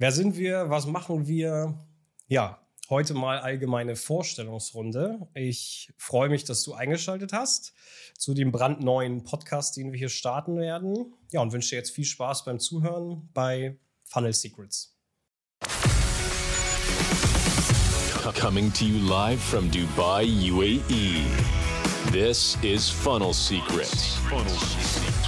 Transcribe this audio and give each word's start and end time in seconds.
Wer 0.00 0.12
sind 0.12 0.38
wir? 0.38 0.70
Was 0.70 0.86
machen 0.86 1.26
wir? 1.26 1.78
Ja, 2.26 2.58
heute 2.88 3.12
mal 3.12 3.38
allgemeine 3.38 3.96
Vorstellungsrunde. 3.96 5.28
Ich 5.34 5.92
freue 5.98 6.30
mich, 6.30 6.44
dass 6.44 6.62
du 6.62 6.72
eingeschaltet 6.72 7.34
hast 7.34 7.74
zu 8.16 8.32
dem 8.32 8.50
brandneuen 8.50 9.24
Podcast, 9.24 9.76
den 9.76 9.92
wir 9.92 9.98
hier 9.98 10.08
starten 10.08 10.56
werden. 10.56 11.12
Ja, 11.32 11.42
und 11.42 11.52
wünsche 11.52 11.68
dir 11.68 11.76
jetzt 11.76 11.90
viel 11.90 12.06
Spaß 12.06 12.46
beim 12.46 12.58
Zuhören 12.58 13.28
bei 13.34 13.78
Funnel 14.04 14.32
Secrets. 14.32 14.96
Coming 18.40 18.72
to 18.72 18.86
you 18.86 19.06
live 19.06 19.38
from 19.38 19.70
Dubai, 19.70 20.24
UAE. 20.24 21.26
This 22.10 22.56
is 22.62 22.88
Funnel 22.88 23.34
Secrets. 23.34 24.14
Funnel 24.30 24.48
Secrets. 24.48 25.19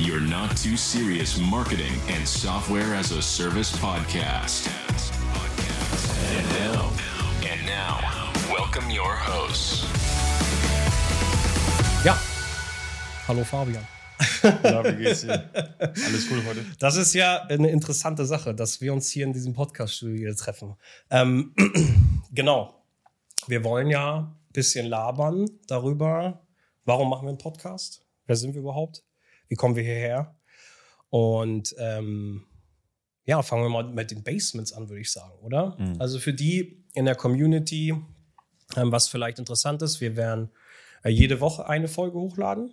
Your 0.00 0.20
not 0.20 0.56
too 0.56 0.76
serious 0.76 1.40
marketing 1.40 1.92
and 2.08 2.26
software 2.26 2.94
as 2.94 3.10
a 3.10 3.20
service 3.20 3.72
podcast. 3.78 4.68
And 6.36 6.46
now, 6.72 6.92
and 7.42 7.66
now, 7.66 7.98
welcome 8.48 8.88
your 8.90 9.16
hosts. 9.16 9.84
Ja, 12.04 12.16
hallo 13.26 13.42
Fabian. 13.42 13.84
Ja, 14.62 14.84
wie 14.84 15.02
geht's 15.02 15.22
dir? 15.22 15.50
Alles 15.80 16.30
cool 16.30 16.44
heute? 16.46 16.64
Das 16.78 16.96
ist 16.96 17.12
ja 17.14 17.42
eine 17.48 17.68
interessante 17.68 18.24
Sache, 18.24 18.54
dass 18.54 18.80
wir 18.80 18.92
uns 18.92 19.10
hier 19.10 19.26
in 19.26 19.32
diesem 19.32 19.52
Podcast-Studio 19.52 20.32
treffen. 20.34 20.76
Ähm, 21.10 21.54
genau. 22.32 22.84
Wir 23.48 23.64
wollen 23.64 23.90
ja 23.90 24.18
ein 24.18 24.52
bisschen 24.52 24.86
labern 24.86 25.46
darüber, 25.66 26.46
warum 26.84 27.10
machen 27.10 27.24
wir 27.24 27.30
einen 27.30 27.38
Podcast? 27.38 28.06
Wer 28.26 28.36
sind 28.36 28.54
wir 28.54 28.60
überhaupt? 28.60 29.02
Wie 29.48 29.54
kommen 29.54 29.76
wir 29.76 29.82
hierher? 29.82 30.36
Und 31.10 31.74
ähm, 31.78 32.46
ja, 33.24 33.42
fangen 33.42 33.62
wir 33.62 33.70
mal 33.70 33.84
mit 33.84 34.10
den 34.10 34.22
Basements 34.22 34.72
an, 34.72 34.88
würde 34.88 35.00
ich 35.00 35.10
sagen, 35.10 35.38
oder? 35.40 35.76
Mhm. 35.78 35.96
Also 35.98 36.18
für 36.18 36.32
die 36.32 36.84
in 36.94 37.04
der 37.04 37.14
Community, 37.14 37.94
ähm, 38.76 38.92
was 38.92 39.08
vielleicht 39.08 39.38
interessant 39.38 39.82
ist, 39.82 40.00
wir 40.00 40.16
werden 40.16 40.50
äh, 41.02 41.10
jede 41.10 41.40
Woche 41.40 41.68
eine 41.68 41.88
Folge 41.88 42.18
hochladen 42.18 42.70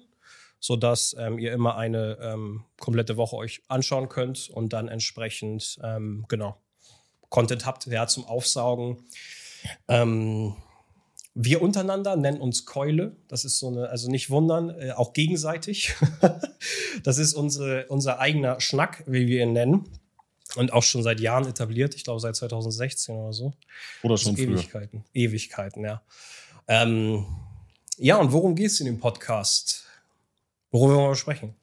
sodass 0.66 1.16
ähm, 1.20 1.38
ihr 1.38 1.54
immer 1.54 1.78
eine 1.78 2.18
ähm, 2.20 2.66
komplette 2.80 3.18
Woche 3.18 3.36
euch 3.36 3.62
anschauen 3.68 4.10
könnt 4.10 4.50
und 4.50 4.74
dann 4.74 4.88
entsprechend, 4.88 5.78
ähm, 5.84 6.26
genau, 6.28 6.60
Content 7.30 7.68
habt, 7.68 7.86
ja, 7.86 8.08
zum 8.08 8.26
Aufsaugen. 8.26 8.98
Ähm, 9.88 10.56
wir 11.36 11.62
untereinander 11.62 12.16
nennen 12.16 12.40
uns 12.40 12.66
Keule. 12.66 13.16
Das 13.28 13.44
ist 13.44 13.60
so 13.60 13.68
eine, 13.68 13.90
also 13.90 14.10
nicht 14.10 14.30
wundern, 14.30 14.70
äh, 14.70 14.92
auch 14.92 15.12
gegenseitig. 15.12 15.94
das 17.04 17.18
ist 17.18 17.34
unsere, 17.34 17.86
unser 17.88 18.20
eigener 18.20 18.62
Schnack, 18.62 19.04
wie 19.06 19.28
wir 19.28 19.44
ihn 19.44 19.54
nennen. 19.54 19.90
Und 20.56 20.72
auch 20.72 20.84
schon 20.84 21.04
seit 21.04 21.20
Jahren 21.20 21.46
etabliert. 21.46 21.94
Ich 21.96 22.06
glaube, 22.06 22.22
seit 22.22 22.38
2016 22.38 23.14
oder 23.14 23.34
so. 23.34 23.54
Oder 24.02 24.18
schon 24.18 24.32
also 24.32 24.44
Ewigkeiten. 24.44 25.04
Ewigkeiten, 25.14 25.84
ja. 25.84 26.02
Ähm, 26.70 27.26
ja, 27.98 28.16
und 28.16 28.32
worum 28.32 28.56
geht 28.56 28.68
es 28.68 28.80
in 28.80 28.86
dem 28.86 29.00
Podcast? 29.00 29.86
Worüber 30.72 30.96
wollen 30.96 31.12
wir 31.12 31.16
sprechen? 31.16 31.54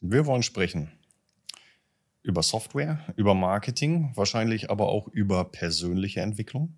Wir 0.00 0.24
wollen 0.24 0.42
sprechen 0.42 0.90
über 2.22 2.42
Software, 2.42 3.00
über 3.16 3.34
Marketing, 3.34 4.12
wahrscheinlich 4.14 4.70
aber 4.70 4.88
auch 4.88 5.08
über 5.08 5.44
persönliche 5.44 6.20
Entwicklung, 6.20 6.76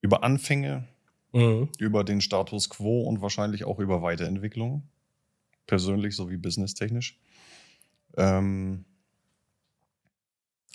über 0.00 0.22
Anfänge, 0.22 0.88
mhm. 1.32 1.68
über 1.78 2.04
den 2.04 2.20
Status 2.20 2.70
quo 2.70 3.02
und 3.02 3.20
wahrscheinlich 3.20 3.64
auch 3.64 3.78
über 3.78 4.02
Weiterentwicklung, 4.02 4.88
persönlich 5.66 6.16
sowie 6.16 6.36
businesstechnisch. 6.36 7.18
Ähm 8.16 8.84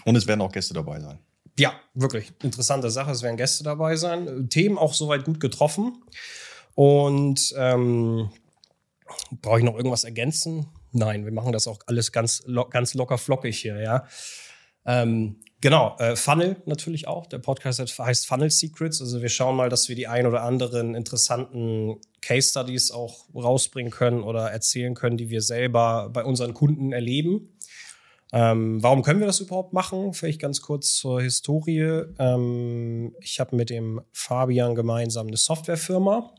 und 0.03 0.15
es 0.15 0.27
werden 0.27 0.41
auch 0.41 0.51
Gäste 0.51 0.73
dabei 0.73 0.99
sein. 0.99 1.19
Ja, 1.57 1.73
wirklich 1.93 2.33
interessante 2.43 2.89
Sache. 2.91 3.11
Es 3.11 3.23
werden 3.23 3.37
Gäste 3.37 3.63
dabei 3.63 3.95
sein. 3.95 4.49
Themen 4.49 4.77
auch 4.77 4.93
soweit 4.93 5.23
gut 5.23 5.39
getroffen. 5.39 6.03
Und 6.75 7.53
ähm, 7.57 8.29
Brauche 9.41 9.59
ich 9.59 9.65
noch 9.65 9.75
irgendwas 9.75 10.03
ergänzen? 10.03 10.67
Nein, 10.91 11.25
wir 11.25 11.31
machen 11.31 11.51
das 11.51 11.67
auch 11.67 11.79
alles 11.87 12.11
ganz, 12.11 12.43
lo 12.45 12.67
ganz 12.67 12.93
locker 12.93 13.17
flockig 13.17 13.57
hier, 13.57 13.79
ja. 13.81 14.07
Ähm, 14.85 15.37
genau, 15.61 15.95
äh, 15.99 16.15
Funnel 16.15 16.57
natürlich 16.65 17.07
auch. 17.07 17.25
Der 17.25 17.39
Podcast 17.39 17.79
heißt 17.99 18.27
Funnel 18.27 18.51
Secrets. 18.51 19.01
Also 19.01 19.21
wir 19.21 19.29
schauen 19.29 19.55
mal, 19.55 19.69
dass 19.69 19.89
wir 19.89 19.95
die 19.95 20.07
ein 20.07 20.27
oder 20.27 20.43
anderen 20.43 20.95
interessanten 20.95 21.97
Case 22.21 22.49
Studies 22.49 22.91
auch 22.91 23.25
rausbringen 23.33 23.91
können 23.91 24.21
oder 24.21 24.51
erzählen 24.51 24.93
können, 24.93 25.17
die 25.17 25.29
wir 25.29 25.41
selber 25.41 26.09
bei 26.13 26.23
unseren 26.23 26.53
Kunden 26.53 26.91
erleben. 26.91 27.49
Ähm, 28.33 28.81
warum 28.83 29.01
können 29.01 29.19
wir 29.19 29.27
das 29.27 29.39
überhaupt 29.39 29.73
machen? 29.73 30.13
Vielleicht 30.13 30.41
ganz 30.41 30.61
kurz 30.61 30.95
zur 30.95 31.21
Historie. 31.21 32.03
Ähm, 32.19 33.15
ich 33.21 33.39
habe 33.39 33.55
mit 33.55 33.69
dem 33.69 34.01
Fabian 34.11 34.75
gemeinsam 34.75 35.27
eine 35.27 35.37
Softwarefirma. 35.37 36.33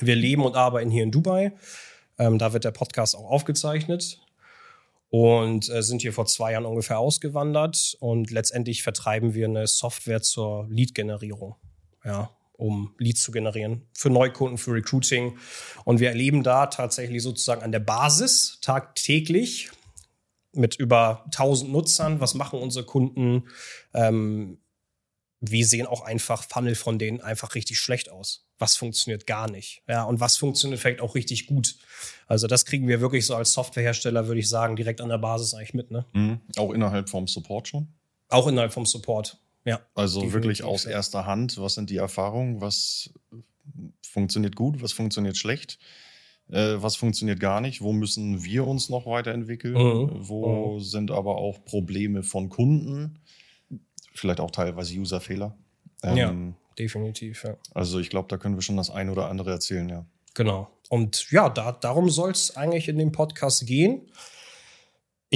Wir 0.00 0.14
leben 0.14 0.44
und 0.44 0.56
arbeiten 0.56 0.90
hier 0.90 1.02
in 1.02 1.10
Dubai. 1.10 1.52
Ähm, 2.18 2.38
da 2.38 2.52
wird 2.52 2.64
der 2.64 2.70
Podcast 2.70 3.16
auch 3.16 3.30
aufgezeichnet 3.30 4.20
und 5.10 5.68
äh, 5.68 5.82
sind 5.82 6.02
hier 6.02 6.12
vor 6.12 6.26
zwei 6.26 6.52
Jahren 6.52 6.66
ungefähr 6.66 6.98
ausgewandert 6.98 7.96
und 8.00 8.30
letztendlich 8.30 8.82
vertreiben 8.82 9.34
wir 9.34 9.46
eine 9.46 9.66
Software 9.66 10.22
zur 10.22 10.66
Lead-Generierung, 10.68 11.56
ja, 12.04 12.30
um 12.52 12.94
Leads 12.98 13.22
zu 13.22 13.32
generieren 13.32 13.88
für 13.92 14.10
Neukunden, 14.10 14.58
für 14.58 14.72
Recruiting. 14.72 15.38
Und 15.84 16.00
wir 16.00 16.08
erleben 16.08 16.42
da 16.42 16.66
tatsächlich 16.66 17.22
sozusagen 17.22 17.62
an 17.62 17.72
der 17.72 17.80
Basis 17.80 18.58
tagtäglich 18.62 19.70
mit 20.52 20.76
über 20.76 21.22
1000 21.26 21.70
Nutzern, 21.70 22.20
was 22.20 22.34
machen 22.34 22.58
unsere 22.58 22.86
Kunden, 22.86 23.48
ähm, 23.94 24.58
wie 25.50 25.64
sehen 25.64 25.86
auch 25.86 26.02
einfach 26.02 26.44
Funnel 26.44 26.74
von 26.74 26.98
denen 26.98 27.20
einfach 27.20 27.54
richtig 27.54 27.78
schlecht 27.78 28.10
aus. 28.10 28.46
Was 28.58 28.76
funktioniert 28.76 29.26
gar 29.26 29.50
nicht. 29.50 29.82
Ja, 29.88 30.04
und 30.04 30.20
was 30.20 30.36
funktioniert 30.36 30.80
vielleicht 30.80 31.00
auch 31.00 31.14
richtig 31.14 31.46
gut. 31.46 31.76
Also 32.26 32.46
das 32.46 32.64
kriegen 32.64 32.88
wir 32.88 33.00
wirklich 33.00 33.26
so 33.26 33.34
als 33.34 33.52
Softwarehersteller, 33.52 34.26
würde 34.26 34.40
ich 34.40 34.48
sagen, 34.48 34.76
direkt 34.76 35.00
an 35.00 35.08
der 35.08 35.18
Basis 35.18 35.54
eigentlich 35.54 35.74
mit. 35.74 35.90
Ne? 35.90 36.06
Mhm. 36.12 36.40
Auch 36.56 36.72
innerhalb 36.72 37.08
vom 37.08 37.26
Support 37.26 37.68
schon? 37.68 37.88
Auch 38.28 38.46
innerhalb 38.46 38.72
vom 38.72 38.86
Support, 38.86 39.38
ja. 39.64 39.80
Also 39.94 40.32
wirklich 40.32 40.62
aus 40.62 40.84
erster 40.84 41.26
Hand, 41.26 41.58
was 41.58 41.74
sind 41.74 41.90
die 41.90 41.96
Erfahrungen, 41.96 42.60
was 42.60 43.10
funktioniert 44.02 44.56
gut, 44.56 44.82
was 44.82 44.92
funktioniert 44.92 45.36
schlecht? 45.36 45.78
Äh, 46.48 46.76
was 46.80 46.94
funktioniert 46.94 47.40
gar 47.40 47.60
nicht, 47.60 47.82
wo 47.82 47.92
müssen 47.92 48.44
wir 48.44 48.66
uns 48.66 48.88
noch 48.88 49.06
weiterentwickeln, 49.06 49.74
mhm. 49.74 50.10
wo 50.28 50.74
mhm. 50.74 50.80
sind 50.80 51.10
aber 51.10 51.36
auch 51.36 51.64
Probleme 51.64 52.22
von 52.22 52.48
Kunden, 52.48 53.18
vielleicht 54.18 54.40
auch 54.40 54.50
teilweise 54.50 54.94
Userfehler. 54.98 55.56
Ähm, 56.02 56.16
ja, 56.16 56.34
definitiv. 56.78 57.44
Ja. 57.44 57.56
Also 57.74 57.98
ich 57.98 58.10
glaube, 58.10 58.28
da 58.28 58.36
können 58.36 58.56
wir 58.56 58.62
schon 58.62 58.76
das 58.76 58.90
eine 58.90 59.12
oder 59.12 59.28
andere 59.28 59.50
erzählen, 59.50 59.88
ja. 59.88 60.04
Genau. 60.34 60.68
Und 60.88 61.30
ja, 61.30 61.48
da, 61.48 61.72
darum 61.72 62.10
soll 62.10 62.30
es 62.30 62.56
eigentlich 62.56 62.88
in 62.88 62.98
dem 62.98 63.12
Podcast 63.12 63.66
gehen. 63.66 64.02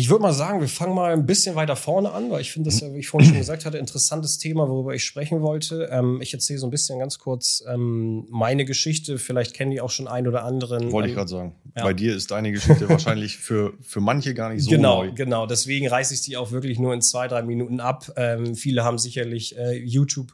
Ich 0.00 0.08
würde 0.08 0.22
mal 0.22 0.32
sagen, 0.32 0.62
wir 0.62 0.68
fangen 0.68 0.94
mal 0.94 1.12
ein 1.12 1.26
bisschen 1.26 1.56
weiter 1.56 1.76
vorne 1.76 2.10
an, 2.12 2.30
weil 2.30 2.40
ich 2.40 2.52
finde 2.52 2.70
das 2.70 2.80
ja, 2.80 2.90
wie 2.94 3.00
ich 3.00 3.08
vorhin 3.08 3.28
schon 3.28 3.38
gesagt 3.38 3.66
hatte, 3.66 3.76
interessantes 3.76 4.38
Thema, 4.38 4.66
worüber 4.66 4.94
ich 4.94 5.04
sprechen 5.04 5.42
wollte. 5.42 5.90
Ähm, 5.92 6.22
ich 6.22 6.32
erzähle 6.32 6.58
so 6.58 6.66
ein 6.66 6.70
bisschen 6.70 6.98
ganz 6.98 7.18
kurz 7.18 7.62
ähm, 7.68 8.26
meine 8.30 8.64
Geschichte. 8.64 9.18
Vielleicht 9.18 9.52
kennen 9.52 9.72
die 9.72 9.82
auch 9.82 9.90
schon 9.90 10.08
ein 10.08 10.26
oder 10.26 10.42
anderen. 10.42 10.90
Wollte 10.90 11.08
ich 11.08 11.12
ähm, 11.12 11.16
gerade 11.18 11.30
sagen. 11.30 11.54
Ja. 11.76 11.82
Bei 11.82 11.92
dir 11.92 12.16
ist 12.16 12.30
deine 12.30 12.50
Geschichte 12.50 12.88
wahrscheinlich 12.88 13.36
für, 13.36 13.74
für 13.82 14.00
manche 14.00 14.32
gar 14.32 14.48
nicht 14.48 14.64
so 14.64 14.70
genau, 14.70 15.04
neu. 15.04 15.12
Genau, 15.12 15.44
deswegen 15.44 15.86
reiße 15.86 16.14
ich 16.14 16.22
die 16.22 16.38
auch 16.38 16.50
wirklich 16.50 16.78
nur 16.78 16.94
in 16.94 17.02
zwei, 17.02 17.28
drei 17.28 17.42
Minuten 17.42 17.80
ab. 17.80 18.10
Ähm, 18.16 18.54
viele 18.54 18.84
haben 18.84 18.96
sicherlich 18.96 19.58
äh, 19.58 19.76
YouTube 19.76 20.32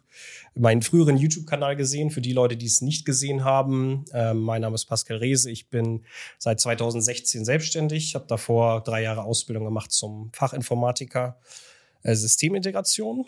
meinen 0.54 0.82
früheren 0.82 1.16
YouTube-Kanal 1.16 1.77
gesehen. 1.77 2.10
Für 2.10 2.21
die 2.21 2.32
Leute, 2.32 2.56
die 2.56 2.66
es 2.66 2.81
nicht 2.81 3.04
gesehen 3.04 3.44
haben, 3.44 4.04
äh, 4.12 4.34
mein 4.34 4.62
Name 4.62 4.75
ist 4.75 4.87
Pascal 4.87 5.19
Rehse. 5.19 5.50
Ich 5.50 5.69
bin 5.69 6.04
seit 6.38 6.60
2016 6.60 7.44
selbstständig. 7.44 8.04
Ich 8.04 8.15
habe 8.15 8.26
davor 8.26 8.82
drei 8.82 9.03
Jahre 9.03 9.25
Ausbildung 9.25 9.65
gemacht 9.65 9.93
zum 9.93 10.31
Fachinformatiker 10.32 11.38
äh, 12.03 12.14
Systemintegration 12.14 13.26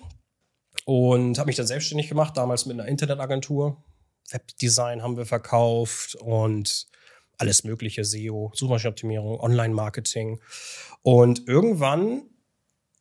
und 0.84 1.38
habe 1.38 1.48
mich 1.48 1.56
dann 1.56 1.66
selbstständig 1.66 2.08
gemacht, 2.08 2.36
damals 2.36 2.66
mit 2.66 2.78
einer 2.78 2.88
Internetagentur. 2.88 3.82
Webdesign 4.30 5.02
haben 5.02 5.16
wir 5.16 5.26
verkauft 5.26 6.14
und 6.16 6.86
alles 7.38 7.64
mögliche, 7.64 8.04
SEO, 8.04 8.52
Suchmaschinenoptimierung, 8.54 9.40
Online-Marketing. 9.40 10.40
Und 11.02 11.46
irgendwann 11.46 12.22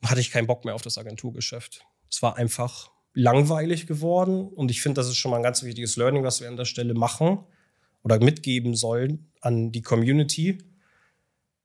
hatte 0.02 0.20
ich 0.20 0.30
keinen 0.30 0.46
Bock 0.46 0.64
mehr 0.64 0.74
auf 0.74 0.82
das 0.82 0.96
Agenturgeschäft. 0.96 1.84
Es 2.10 2.22
war 2.22 2.36
einfach 2.36 2.90
langweilig 3.14 3.86
geworden. 3.86 4.48
Und 4.48 4.70
ich 4.70 4.82
finde, 4.82 5.00
das 5.00 5.08
ist 5.08 5.16
schon 5.16 5.30
mal 5.30 5.38
ein 5.38 5.42
ganz 5.42 5.62
wichtiges 5.62 5.96
Learning, 5.96 6.24
was 6.24 6.40
wir 6.40 6.48
an 6.48 6.56
der 6.56 6.64
Stelle 6.64 6.94
machen 6.94 7.38
oder 8.02 8.18
mitgeben 8.20 8.74
sollen 8.74 9.30
an 9.40 9.72
die 9.72 9.82
Community. 9.82 10.58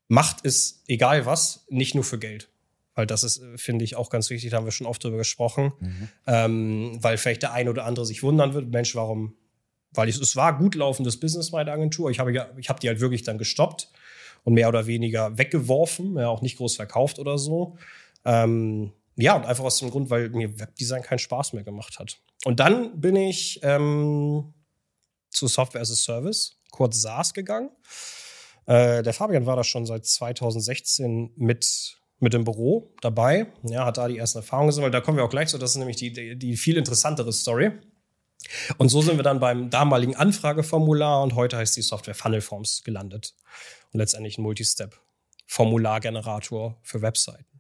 Macht 0.08 0.46
es, 0.46 0.84
egal 0.88 1.26
was, 1.26 1.66
nicht 1.70 1.96
nur 1.96 2.04
für 2.04 2.20
Geld. 2.20 2.50
Weil 2.96 3.08
das 3.08 3.24
ist, 3.24 3.42
finde 3.56 3.84
ich, 3.84 3.96
auch 3.96 4.10
ganz 4.10 4.30
wichtig, 4.30 4.52
da 4.52 4.58
haben 4.58 4.66
wir 4.66 4.72
schon 4.72 4.86
oft 4.86 5.04
drüber 5.04 5.18
gesprochen. 5.18 5.74
Mhm. 5.80 6.10
Ähm, 6.28 6.98
weil 7.02 7.18
vielleicht 7.18 7.42
der 7.42 7.54
eine 7.54 7.70
oder 7.70 7.86
andere 7.86 8.06
sich 8.06 8.22
wundern 8.22 8.54
wird, 8.54 8.70
Mensch, 8.70 8.94
warum? 8.96 9.36
Weil 9.92 10.10
ich, 10.10 10.20
es 10.20 10.36
war 10.36 10.58
gut 10.58 10.76
laufendes 10.76 11.20
Business 11.20 11.52
bei 11.52 11.64
der 11.64 11.74
Agentur. 11.74 12.12
Ich 12.12 12.20
habe 12.20 12.32
ja, 12.32 12.50
ich 12.58 12.70
habe 12.70 12.80
die 12.80 12.88
halt 12.88 13.00
wirklich 13.00 13.24
dann 13.24 13.38
gestoppt 13.38 13.90
und 14.44 14.54
mehr 14.54 14.70
oder 14.70 14.86
weniger 14.86 15.38
weggeworfen, 15.38 16.16
ja, 16.18 16.28
auch 16.28 16.42
nicht 16.42 16.58
groß 16.58 16.76
verkauft 16.76 17.20
oder 17.20 17.38
so. 17.38 17.78
Ähm, 18.26 18.92
ja, 19.16 19.36
und 19.36 19.46
einfach 19.46 19.64
aus 19.64 19.80
dem 19.80 19.92
Grund, 19.92 20.10
weil 20.10 20.30
mir 20.30 20.60
Webdesign 20.60 21.04
keinen 21.04 21.20
Spaß 21.20 21.54
mehr 21.54 21.64
gemacht 21.64 22.00
hat. 22.00 22.20
Und 22.46 22.60
dann 22.60 23.00
bin 23.00 23.16
ich 23.16 23.60
ähm, 23.64 24.54
zu 25.30 25.48
Software 25.48 25.82
as 25.82 25.92
a 25.92 25.96
Service, 25.96 26.60
kurz 26.72 27.02
SaaS, 27.02 27.34
gegangen. 27.34 27.70
Äh, 28.66 29.04
der 29.04 29.14
Fabian 29.14 29.46
war 29.46 29.56
da 29.56 29.64
schon 29.64 29.86
seit 29.86 30.06
2016 30.06 31.34
mit, 31.36 31.98
mit 32.20 32.34
im 32.34 32.44
Büro 32.44 32.94
dabei. 33.02 33.48
Ja, 33.64 33.86
hat 33.86 33.98
da 33.98 34.08
die 34.08 34.18
ersten 34.18 34.40
Erfahrungen 34.40 34.70
gesammelt. 34.70 34.94
Da 34.94 35.02
kommen 35.02 35.18
wir 35.18 35.26
auch 35.26 35.30
gleich 35.30 35.50
zu. 35.50 35.58
Das 35.58 35.72
ist 35.72 35.78
nämlich 35.78 35.98
die, 35.98 36.14
die, 36.14 36.38
die 36.38 36.58
viel 36.58 36.78
interessantere 36.78 37.34
Story. 37.34 37.72
Und 38.78 38.90
so 38.90 39.02
sind 39.02 39.18
wir 39.18 39.24
dann 39.24 39.40
beim 39.40 39.70
damaligen 39.70 40.16
Anfrageformular 40.16 41.24
und 41.24 41.36
heute 41.36 41.58
heißt 41.58 41.76
die 41.78 41.82
Software 41.82 42.16
Funnelforms 42.16 42.84
gelandet. 42.84 43.36
Und 43.92 44.00
letztendlich 44.00 44.38
ein 44.38 44.44
Multistep-Formulargenerator 44.44 46.78
für 46.82 47.02
Webseiten. 47.02 47.53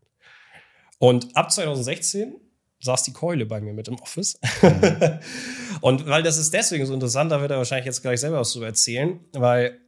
Und 1.03 1.35
ab 1.35 1.51
2016 1.51 2.33
saß 2.79 3.03
die 3.03 3.11
Keule 3.11 3.45
bei 3.45 3.59
mir 3.59 3.73
mit 3.73 3.89
im 3.89 4.00
Office. 4.00 4.39
Mhm. 4.61 5.19
und 5.81 6.07
weil 6.07 6.23
das 6.23 6.38
ist 6.38 6.53
deswegen 6.53 6.85
so 6.85 6.94
interessant, 6.94 7.29
da 7.29 7.41
wird 7.41 7.51
er 7.51 7.57
wahrscheinlich 7.57 7.88
jetzt 7.88 8.03
gleich 8.03 8.21
selber 8.21 8.39
was 8.39 8.51
zu 8.51 8.63
erzählen, 8.63 9.19
weil 9.33 9.81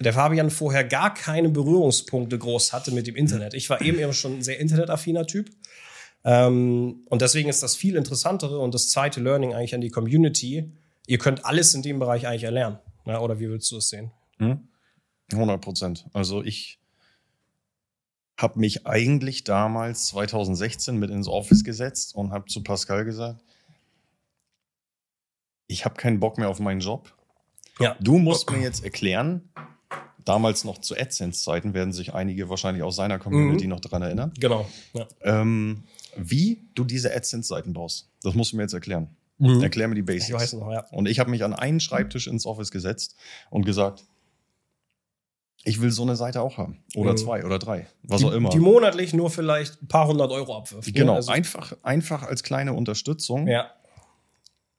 der 0.00 0.12
Fabian 0.12 0.50
vorher 0.50 0.82
gar 0.82 1.14
keine 1.14 1.50
Berührungspunkte 1.50 2.36
groß 2.36 2.72
hatte 2.72 2.90
mit 2.90 3.06
dem 3.06 3.14
Internet. 3.14 3.54
Ich 3.54 3.70
war 3.70 3.80
eben, 3.80 4.00
eben 4.00 4.12
schon 4.12 4.38
ein 4.38 4.42
sehr 4.42 4.58
internetaffiner 4.58 5.24
Typ. 5.24 5.50
Ähm, 6.24 7.04
und 7.10 7.22
deswegen 7.22 7.48
ist 7.48 7.62
das 7.62 7.76
viel 7.76 7.94
interessantere 7.94 8.58
und 8.58 8.74
das 8.74 8.88
zweite 8.88 9.20
Learning 9.20 9.54
eigentlich 9.54 9.76
an 9.76 9.82
die 9.82 9.90
Community. 9.90 10.72
Ihr 11.06 11.18
könnt 11.18 11.44
alles 11.44 11.74
in 11.74 11.82
dem 11.82 12.00
Bereich 12.00 12.26
eigentlich 12.26 12.42
erlernen. 12.42 12.80
Ja, 13.04 13.20
oder 13.20 13.38
wie 13.38 13.48
würdest 13.48 13.70
du 13.70 13.76
es 13.76 13.88
sehen? 13.88 14.10
100 14.40 14.58
hm? 15.30 15.60
Prozent. 15.60 16.06
Also 16.12 16.42
ich 16.42 16.80
habe 18.36 18.58
mich 18.60 18.86
eigentlich 18.86 19.44
damals 19.44 20.06
2016 20.06 20.98
mit 20.98 21.10
ins 21.10 21.28
Office 21.28 21.64
gesetzt 21.64 22.14
und 22.14 22.32
habe 22.32 22.46
zu 22.46 22.62
Pascal 22.62 23.04
gesagt, 23.04 23.42
ich 25.68 25.84
habe 25.84 25.96
keinen 25.96 26.20
Bock 26.20 26.38
mehr 26.38 26.48
auf 26.48 26.60
meinen 26.60 26.80
Job. 26.80 27.12
Ja. 27.80 27.96
Du 28.00 28.18
musst 28.18 28.50
mir 28.50 28.60
jetzt 28.60 28.84
erklären, 28.84 29.48
damals 30.24 30.64
noch 30.64 30.78
zu 30.78 30.96
AdSense-Zeiten 30.96 31.74
werden 31.74 31.92
sich 31.92 32.14
einige 32.14 32.48
wahrscheinlich 32.48 32.82
aus 32.82 32.96
seiner 32.96 33.18
Community 33.18 33.64
mhm. 33.64 33.70
noch 33.70 33.80
daran 33.80 34.02
erinnern. 34.02 34.32
Genau. 34.38 34.68
Ja. 34.92 35.06
Ähm, 35.22 35.84
wie 36.16 36.68
du 36.74 36.84
diese 36.84 37.14
AdSense-Seiten 37.14 37.72
baust. 37.72 38.10
Das 38.22 38.34
musst 38.34 38.52
du 38.52 38.56
mir 38.56 38.62
jetzt 38.62 38.74
erklären. 38.74 39.08
Mhm. 39.38 39.62
Erklär 39.62 39.88
mir 39.88 39.94
die 39.94 40.02
Basics. 40.02 40.28
Ich 40.28 40.34
weiß 40.34 40.52
noch, 40.54 40.70
ja. 40.70 40.86
Und 40.90 41.08
ich 41.08 41.18
habe 41.18 41.30
mich 41.30 41.44
an 41.44 41.52
einen 41.52 41.80
Schreibtisch 41.80 42.26
ins 42.26 42.46
Office 42.46 42.70
gesetzt 42.70 43.16
und 43.50 43.66
gesagt, 43.66 44.04
ich 45.66 45.80
will 45.80 45.90
so 45.90 46.02
eine 46.02 46.14
Seite 46.14 46.40
auch 46.42 46.58
haben. 46.58 46.78
Oder 46.94 47.12
mhm. 47.12 47.16
zwei 47.16 47.44
oder 47.44 47.58
drei. 47.58 47.88
Was 48.04 48.20
die, 48.20 48.26
auch 48.26 48.32
immer. 48.32 48.50
Die 48.50 48.60
monatlich 48.60 49.12
nur 49.12 49.30
vielleicht 49.30 49.82
ein 49.82 49.88
paar 49.88 50.06
hundert 50.06 50.30
Euro 50.30 50.56
abwirft. 50.56 50.86
Ne? 50.86 50.92
Genau, 50.92 51.14
also 51.14 51.32
einfach, 51.32 51.76
einfach 51.82 52.22
als 52.22 52.44
kleine 52.44 52.72
Unterstützung 52.72 53.48
ja. 53.48 53.68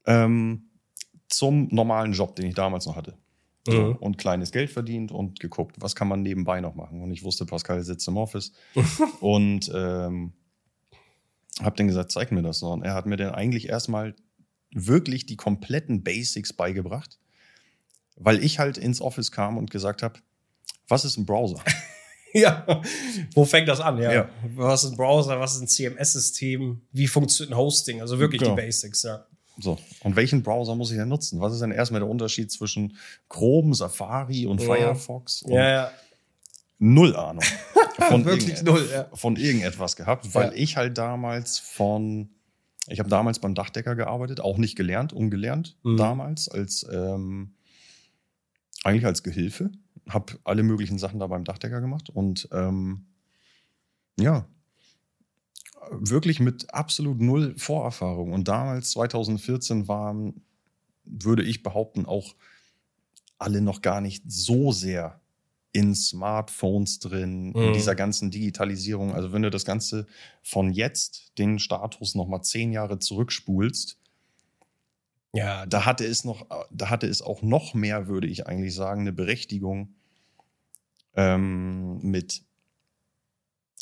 ähm, 0.06 0.70
zum 1.28 1.68
normalen 1.72 2.14
Job, 2.14 2.38
den 2.38 2.46
ich 2.46 2.56
damals 2.56 2.86
noch 2.86 2.96
hatte. 2.96 3.16
Mhm. 3.68 3.98
Und 4.00 4.18
kleines 4.18 4.54
Geld 4.54 4.70
verdient 4.70 5.12
und 5.12 5.42
geguckt, 5.42 5.76
was 5.82 5.94
kann 5.94 6.08
man 6.08 6.22
nebenbei 6.22 6.62
noch 6.62 6.76
machen. 6.76 7.02
Und 7.02 7.12
ich 7.12 7.26
wusste, 7.26 7.46
Pascal 7.46 7.84
sitzt 7.84 8.08
im 8.08 8.16
Office. 8.16 8.54
und 9.20 9.70
ähm, 9.76 10.32
habe 11.62 11.76
dann 11.76 11.88
gesagt, 11.88 12.14
zeig 12.14 12.32
mir 12.32 12.44
das. 12.44 12.64
Und 12.64 12.84
er 12.84 12.94
hat 12.94 13.06
mir 13.06 13.18
dann 13.18 13.36
eigentlich 13.36 13.68
erstmal 13.68 14.16
wirklich 14.72 15.26
die 15.26 15.36
kompletten 15.36 16.02
Basics 16.04 16.54
beigebracht, 16.54 17.20
weil 18.16 18.42
ich 18.42 18.58
halt 18.58 18.78
ins 18.78 19.02
Office 19.02 19.34
kam 19.34 19.58
und 19.58 19.70
gesagt 19.70 20.02
habe, 20.02 20.20
was 20.88 21.06
ist 21.06 21.18
ein 21.18 21.26
Browser? 21.26 21.60
ja, 22.34 22.82
wo 23.34 23.46
fängt 23.46 23.68
das 23.68 23.80
an? 23.80 23.98
Ja. 23.98 24.12
ja. 24.12 24.30
Was 24.56 24.84
ist 24.84 24.92
ein 24.92 24.98
Browser? 24.98 25.40
Was 25.40 25.56
ist 25.56 25.62
ein 25.62 25.68
CMS-System? 25.68 26.82
Wie 26.92 27.08
funktioniert 27.08 27.54
ein 27.54 27.58
Hosting? 27.58 28.02
Also 28.02 28.20
wirklich 28.20 28.42
genau. 28.42 28.56
die 28.56 28.62
Basics, 28.62 29.04
ja. 29.04 29.26
So, 29.60 29.78
und 30.02 30.16
welchen 30.16 30.44
Browser 30.44 30.76
muss 30.76 30.92
ich 30.92 30.98
denn 30.98 31.10
nutzen? 31.10 31.42
Was 31.42 31.54
ist 31.54 31.62
denn 31.62 31.72
erstmal 31.72 32.02
der 32.02 32.10
Unterschied 32.10 32.52
zwischen 32.52 32.96
Chrome, 33.28 33.74
Safari 33.74 34.46
und 34.46 34.62
ja. 34.62 34.68
Firefox? 34.68 35.42
Und 35.42 35.54
ja, 35.54 35.70
ja. 35.70 35.92
Null 36.80 37.16
Ahnung. 37.16 37.44
Von 38.08 38.26
Wirklich 38.26 38.62
null, 38.62 38.88
ja. 38.92 39.10
Von 39.14 39.36
irgendetwas 39.36 39.96
gehabt, 39.96 40.36
weil 40.36 40.52
ich 40.54 40.78
halt 40.78 41.00
damals 41.00 41.58
von, 41.58 42.30
ich 42.88 43.00
habe 43.00 43.10
damals 43.10 43.40
beim 43.40 43.56
Dachdecker 43.56 43.96
gearbeitet, 43.96 44.40
auch 44.40 44.60
nicht 44.60 44.76
gelernt, 44.76 45.14
ungelernt 45.14 45.78
mhm. 45.82 45.98
damals, 45.98 46.48
als 46.48 46.86
ähm, 46.92 47.56
eigentlich 48.84 49.06
als 49.08 49.24
Gehilfe 49.24 49.72
habe 50.10 50.40
alle 50.44 50.64
möglichen 50.64 50.98
Sachen 50.98 51.20
da 51.20 51.28
beim 51.28 51.44
Dachdecker 51.44 51.82
gemacht 51.82 52.10
und 52.10 52.48
ähm, 52.52 53.06
ja, 54.20 54.48
wirklich 55.92 56.40
mit 56.40 56.74
absolut 56.74 57.20
null 57.20 57.54
Vorerfahrung. 57.58 58.34
Und 58.34 58.48
damals, 58.48 58.92
2014, 58.92 59.88
waren, 59.88 60.42
würde 61.06 61.44
ich 61.44 61.64
behaupten, 61.64 62.06
auch 62.06 62.36
alle 63.38 63.62
noch 63.62 63.82
gar 63.82 64.02
nicht 64.02 64.24
so 64.28 64.72
sehr 64.72 65.22
in 65.72 65.94
Smartphones 65.94 67.00
drin, 67.00 67.50
mhm. 67.50 67.56
in 67.56 67.74
dieser 67.74 67.96
ganzen 67.96 68.32
Digitalisierung. 68.32 69.14
Also 69.14 69.32
wenn 69.32 69.44
du 69.44 69.52
das 69.52 69.66
Ganze 69.66 70.08
von 70.42 70.72
jetzt, 70.72 71.38
den 71.38 71.60
Status 71.60 72.16
nochmal 72.16 72.42
zehn 72.42 72.72
Jahre 72.72 73.00
zurückspulst, 73.00 74.00
ja, 75.38 75.66
da 75.68 75.86
hatte 75.86 76.04
es 76.04 76.24
noch, 76.24 76.48
da 76.72 76.90
hatte 76.90 77.06
es 77.08 77.22
auch 77.22 77.44
noch 77.44 77.76
mehr, 77.76 78.08
würde 78.08 78.28
ich 78.28 78.48
eigentlich 78.48 78.74
sagen, 78.74 79.02
eine 79.02 79.14
Berechtigung 79.14 79.94
ähm, 81.16 82.00
mit 82.02 82.44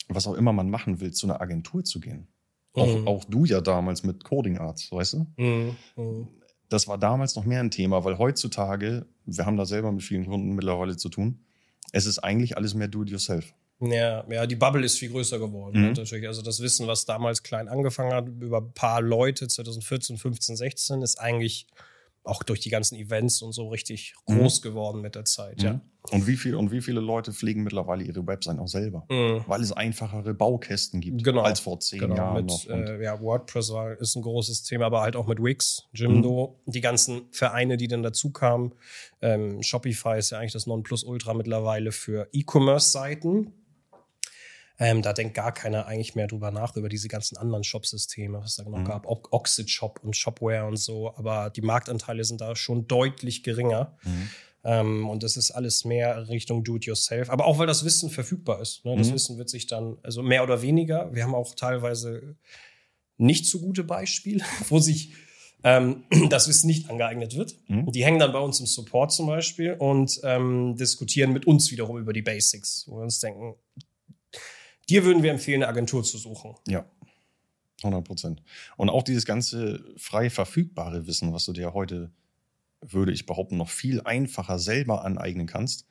was 0.10 0.28
auch 0.28 0.34
immer 0.34 0.52
man 0.52 0.69
machen 0.69 1.00
will, 1.00 1.13
zu 1.13 1.28
einer 1.28 1.40
Agentur 1.40 1.86
zu 1.86 2.02
gehen. 2.02 2.28
Mhm. 2.75 2.81
Auch, 2.81 3.06
auch, 3.07 3.24
du 3.24 3.46
ja 3.46 3.62
damals 3.62 4.04
mit 4.04 4.25
Coding 4.25 4.57
Arts, 4.57 4.92
weißt 4.92 5.13
du? 5.13 5.28
Mhm. 5.38 5.75
Mhm. 5.96 6.28
Das 6.68 6.90
war 6.90 6.98
damals 6.98 7.38
noch 7.38 7.46
mehr 7.46 7.62
ein 7.62 7.72
Thema, 7.72 8.04
weil 8.04 8.18
heutzutage, 8.18 9.06
wir 9.25 9.46
haben 9.46 9.56
da 9.56 9.66
selber 9.66 9.94
mit 9.94 10.04
vielen 10.04 10.25
Kunden 10.25 10.56
mittlerweile 10.56 10.98
zu 10.98 11.07
tun, 11.07 11.40
es 11.94 12.06
ist 12.06 12.19
eigentlich 12.19 12.57
alles 12.57 12.74
mehr 12.74 12.90
do-it-yourself. 12.90 13.54
Ja, 13.80 14.25
ja, 14.30 14.48
die 14.48 14.56
Bubble 14.56 14.86
ist 14.86 14.98
viel 14.98 15.10
größer 15.10 15.38
geworden. 15.38 15.81
Mhm. 15.81 15.94
Natürlich. 15.94 16.27
Also 16.27 16.42
das 16.42 16.62
Wissen, 16.62 16.88
was 16.88 17.06
damals 17.06 17.44
klein 17.44 17.68
angefangen 17.68 18.13
hat, 18.13 18.27
über 18.27 18.60
ein 18.60 18.74
paar 18.74 19.01
Leute 19.01 19.48
2014, 19.48 20.18
15, 20.18 20.56
16, 20.56 21.01
ist 21.01 21.19
eigentlich 21.19 21.68
auch 22.25 22.44
durch 22.44 22.60
die 22.60 22.69
ganzen 22.69 22.95
Events 22.95 23.42
und 23.42 23.54
so 23.54 23.69
richtig 23.69 24.16
mhm. 24.27 24.39
groß 24.39 24.62
geworden 24.62 25.01
mit 25.01 25.16
der 25.16 25.25
Zeit, 25.25 25.60
mhm. 25.60 25.63
ja. 25.63 25.81
Und 26.12 26.27
wie, 26.27 26.36
viel, 26.36 26.54
und 26.54 26.72
wie 26.72 26.81
viele 26.81 27.00
Leute 27.00 27.33
pflegen 27.33 27.63
mittlerweile 27.63 28.04
ihre 28.04 28.27
Webseiten 28.27 28.60
auch 28.60 28.68
selber? 28.68 29.07
Mhm. 29.10 29.44
Weil 29.48 29.62
es 29.62 29.72
einfachere 29.72 30.36
Baukästen 30.36 31.01
gibt 31.01 31.24
genau. 31.24 31.42
als 31.42 31.60
vor 31.60 31.80
zehn 31.80 32.00
genau. 32.00 32.16
Jahren 32.16 32.36
mit, 32.36 32.45
noch. 32.45 32.68
Äh, 32.68 33.04
ja, 33.04 33.19
WordPress 33.19 33.71
war, 33.71 34.00
ist 34.00 34.16
ein 34.16 34.21
großes 34.21 34.64
Thema, 34.64 34.85
aber 34.85 35.02
halt 35.02 35.16
auch 35.16 35.26
mit 35.26 35.42
Wix, 35.42 35.88
Jimdo, 35.94 36.59
mhm. 36.66 36.71
die 36.71 36.81
ganzen 36.81 37.21
Vereine, 37.31 37.78
die 37.78 37.88
dann 37.88 38.04
dazu 38.04 38.31
kamen. 38.31 38.73
Ähm, 39.21 39.64
Shopify 39.64 40.19
ist 40.19 40.30
ja 40.30 40.40
eigentlich 40.40 40.54
das 40.54 40.68
Nonplusultra 40.68 41.33
mittlerweile 41.33 41.92
für 41.92 42.28
E-Commerce-Seiten 42.31 43.52
ähm, 44.78 45.02
da 45.02 45.14
denkt 45.14 45.36
gar 45.36 45.54
keiner 45.54 45.86
eigentlich 45.86 46.16
mehr 46.16 46.28
drüber 46.28 46.52
nach, 46.52 46.76
über 46.76 46.90
diese 46.90 47.08
ganzen 47.08 47.38
anderen 47.38 47.64
Shop-Systeme, 47.64 48.40
was 48.40 48.52
es 48.52 48.56
da 48.58 48.64
noch 48.64 48.80
mhm. 48.80 48.86
gab. 48.86 49.06
Oxid 49.08 49.70
Shop 49.70 50.00
und 50.04 50.18
Shopware 50.18 50.66
und 50.66 50.78
so. 50.78 51.16
Aber 51.16 51.50
die 51.50 51.62
Marktanteile 51.62 52.24
sind 52.26 52.42
da 52.42 52.56
schon 52.56 52.88
deutlich 52.88 53.44
geringer. 53.44 53.98
Mhm. 54.04 54.30
Ähm, 54.66 55.10
und 55.10 55.24
das 55.24 55.38
ist 55.38 55.52
alles 55.52 55.86
mehr 55.86 56.28
Richtung 56.28 56.64
Do-it-yourself. 56.64 57.30
Aber 57.30 57.46
auch, 57.46 57.58
weil 57.60 57.68
das 57.68 57.86
Wissen 57.86 58.10
verfügbar 58.10 58.62
ist. 58.62 58.84
Ne? 58.84 58.96
Das 58.98 59.10
mhm. 59.10 59.14
Wissen 59.14 59.38
wird 59.38 59.50
sich 59.50 59.68
dann, 59.68 59.98
also 60.04 60.22
mehr 60.22 60.44
oder 60.44 60.62
weniger. 60.62 61.14
Wir 61.14 61.24
haben 61.24 61.36
auch 61.36 61.56
teilweise 61.56 62.36
nicht 63.18 63.46
so 63.46 63.60
gute 63.60 63.86
Beispiele, 63.86 64.44
wo 64.70 64.80
sich 64.80 65.14
ähm, 65.64 66.04
das 66.30 66.50
Wissen 66.50 66.68
nicht 66.68 66.90
angeeignet 66.90 67.38
wird. 67.38 67.56
Mhm. 67.68 67.92
Die 67.92 68.04
hängen 68.04 68.20
dann 68.20 68.34
bei 68.34 68.40
uns 68.40 68.60
im 68.60 68.66
Support 68.66 69.14
zum 69.14 69.28
Beispiel 69.28 69.74
und 69.74 70.20
ähm, 70.24 70.76
diskutieren 70.78 71.32
mit 71.32 71.48
uns 71.48 71.72
wiederum 71.72 71.98
über 71.98 72.12
die 72.12 72.24
Basics, 72.24 72.86
wo 72.88 72.98
wir 72.98 73.04
uns 73.04 73.20
denken, 73.20 73.56
Dir 74.89 75.04
würden 75.04 75.23
wir 75.23 75.31
empfehlen, 75.31 75.63
eine 75.63 75.69
Agentur 75.69 76.04
zu 76.04 76.18
suchen. 76.18 76.56
Ja, 76.68 76.85
100 77.83 78.04
Prozent. 78.04 78.44
Und 78.77 78.89
auch 78.89 79.04
dieses 79.04 79.25
ganze 79.25 79.83
frei 79.97 80.30
verfügbare 80.30 81.07
Wissen, 81.07 81.33
was 81.33 81.45
du 81.45 81.54
dir 81.54 81.73
heute, 81.73 82.11
würde 82.81 83.11
ich 83.11 83.25
behaupten, 83.25 83.57
noch 83.57 83.69
viel 83.69 84.01
einfacher 84.01 84.59
selber 84.59 85.04
aneignen 85.04 85.47
kannst, 85.47 85.87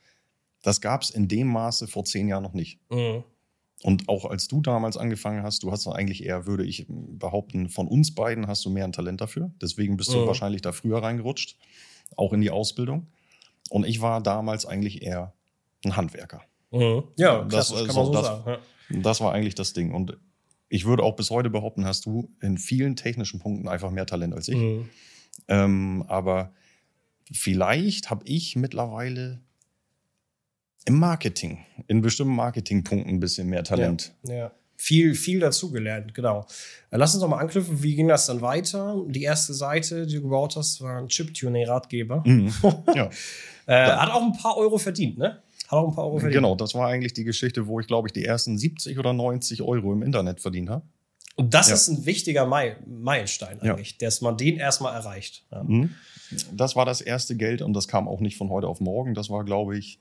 das 0.62 0.80
gab 0.80 1.02
es 1.02 1.10
in 1.10 1.28
dem 1.28 1.48
Maße 1.48 1.86
vor 1.86 2.04
zehn 2.04 2.26
Jahren 2.28 2.42
noch 2.42 2.54
nicht. 2.54 2.80
Mhm. 2.90 3.24
Und 3.82 4.08
auch 4.08 4.24
als 4.24 4.48
du 4.48 4.62
damals 4.62 4.96
angefangen 4.96 5.42
hast, 5.42 5.62
du 5.62 5.70
hast 5.70 5.86
eigentlich 5.86 6.24
eher, 6.24 6.46
würde 6.46 6.64
ich 6.64 6.86
behaupten, 6.88 7.68
von 7.68 7.86
uns 7.86 8.14
beiden 8.14 8.46
hast 8.46 8.64
du 8.64 8.70
mehr 8.70 8.84
ein 8.84 8.92
Talent 8.92 9.20
dafür. 9.20 9.50
Deswegen 9.60 9.98
bist 9.98 10.12
du 10.12 10.22
mhm. 10.22 10.26
wahrscheinlich 10.26 10.62
da 10.62 10.72
früher 10.72 11.02
reingerutscht, 11.02 11.58
auch 12.16 12.32
in 12.32 12.40
die 12.40 12.50
Ausbildung. 12.50 13.08
Und 13.68 13.84
ich 13.84 14.00
war 14.00 14.22
damals 14.22 14.64
eigentlich 14.64 15.02
eher 15.02 15.34
ein 15.84 15.96
Handwerker. 15.96 16.40
Mhm. 16.70 17.04
Ja, 17.16 17.44
das, 17.44 17.68
das 17.68 17.86
kann 17.86 17.94
man 17.94 18.06
so 18.06 18.12
das, 18.12 18.26
sagen. 18.26 18.42
Ja. 18.46 18.58
Das 18.91 19.21
war 19.21 19.33
eigentlich 19.33 19.55
das 19.55 19.73
Ding. 19.73 19.93
Und 19.93 20.17
ich 20.69 20.85
würde 20.85 21.03
auch 21.03 21.17
bis 21.17 21.31
heute 21.31 21.50
behaupten, 21.50 21.85
hast 21.85 22.07
du 22.07 22.31
in 22.41 22.59
vielen 22.59 22.97
technischen 22.97 23.41
Punkten 23.41 23.69
einfach 23.69 23.91
mehr 23.91 24.07
Talent 24.07 24.35
als 24.35 24.49
ich. 24.49 24.57
Mhm. 24.57 24.88
Ähm, 25.49 26.05
aber 26.09 26.53
vielleicht 27.33 28.11
habe 28.11 28.25
ich 28.26 28.57
mittlerweile 28.57 29.41
im 30.85 30.99
Marketing, 30.99 31.59
in 31.87 32.03
bestimmten 32.03 32.35
Marketingpunkten 32.35 33.14
ein 33.14 33.21
bisschen 33.21 33.49
mehr 33.49 33.64
Talent. 33.64 34.12
Ja, 34.26 34.35
ja. 34.35 34.53
viel, 34.76 35.14
viel 35.14 35.41
dazugelernt, 35.41 36.12
genau. 36.14 36.47
Äh, 36.91 36.99
lass 36.99 37.14
uns 37.14 37.23
noch 37.23 37.29
mal 37.29 37.38
anknüpfen, 37.38 37.83
wie 37.83 37.95
ging 37.95 38.09
das 38.09 38.26
dann 38.26 38.43
weiter? 38.43 39.03
Die 39.09 39.23
erste 39.23 39.55
Seite, 39.55 40.07
die 40.07 40.17
du 40.17 40.23
gebaut 40.23 40.57
hast, 40.57 40.83
war 40.83 40.99
ein 40.99 41.09
Chiptuning-Ratgeber. 41.09 42.23
Mhm. 42.26 42.53
Ja. 42.95 43.09
äh, 43.67 43.93
hat 43.93 44.11
auch 44.11 44.23
ein 44.23 44.33
paar 44.33 44.57
Euro 44.59 44.76
verdient, 44.76 45.17
ne? 45.17 45.43
Hat 45.68 45.73
auch 45.73 45.88
ein 45.88 45.94
paar 45.94 46.04
Euro 46.04 46.18
verdient. 46.18 46.35
Genau, 46.35 46.54
das 46.54 46.75
war 46.75 46.88
eigentlich 46.88 47.14
die 47.14 47.25
Geschichte, 47.25 47.66
wo 47.66 47.80
ich, 47.80 47.87
glaube 47.87 48.09
ich, 48.09 48.12
die 48.12 48.25
ersten 48.25 48.59
70 48.59 48.99
oder 48.99 49.12
90 49.12 49.62
Euro 49.62 49.92
im 49.92 50.02
Internet 50.02 50.40
verdient 50.40 50.71
habe. 50.71 50.85
Und 51.37 51.52
das 51.52 51.68
ja. 51.68 51.75
ist 51.75 51.88
ein 51.88 52.06
wichtiger 52.06 52.47
Meilenstein 52.47 53.61
eigentlich, 53.61 53.92
ja. 53.92 54.06
dass 54.06 54.21
man 54.21 54.37
den 54.37 54.56
erstmal 54.56 54.94
erreicht. 54.94 55.44
Ja. 55.50 55.64
Mhm. 55.64 55.90
Das 56.52 56.76
war 56.76 56.85
das 56.85 57.00
erste 57.00 57.37
Geld 57.37 57.61
und 57.61 57.75
das 57.75 57.88
kam 57.88 58.09
auch 58.09 58.21
nicht 58.21 58.37
von 58.37 58.50
heute 58.50 58.68
auf 58.68 58.80
morgen. 58.80 59.14
Das 59.14 59.30
war, 59.30 59.44
glaube 59.44 59.76
ich, 59.76 60.00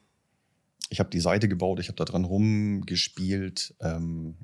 ich 0.90 1.00
habe 1.00 1.10
die 1.10 1.20
Seite 1.20 1.48
gebaut, 1.48 1.80
ich 1.80 1.88
habe 1.88 1.96
da 1.96 2.06
dran 2.06 2.24
rumgespielt, 2.24 3.74
ähm, 3.82 4.36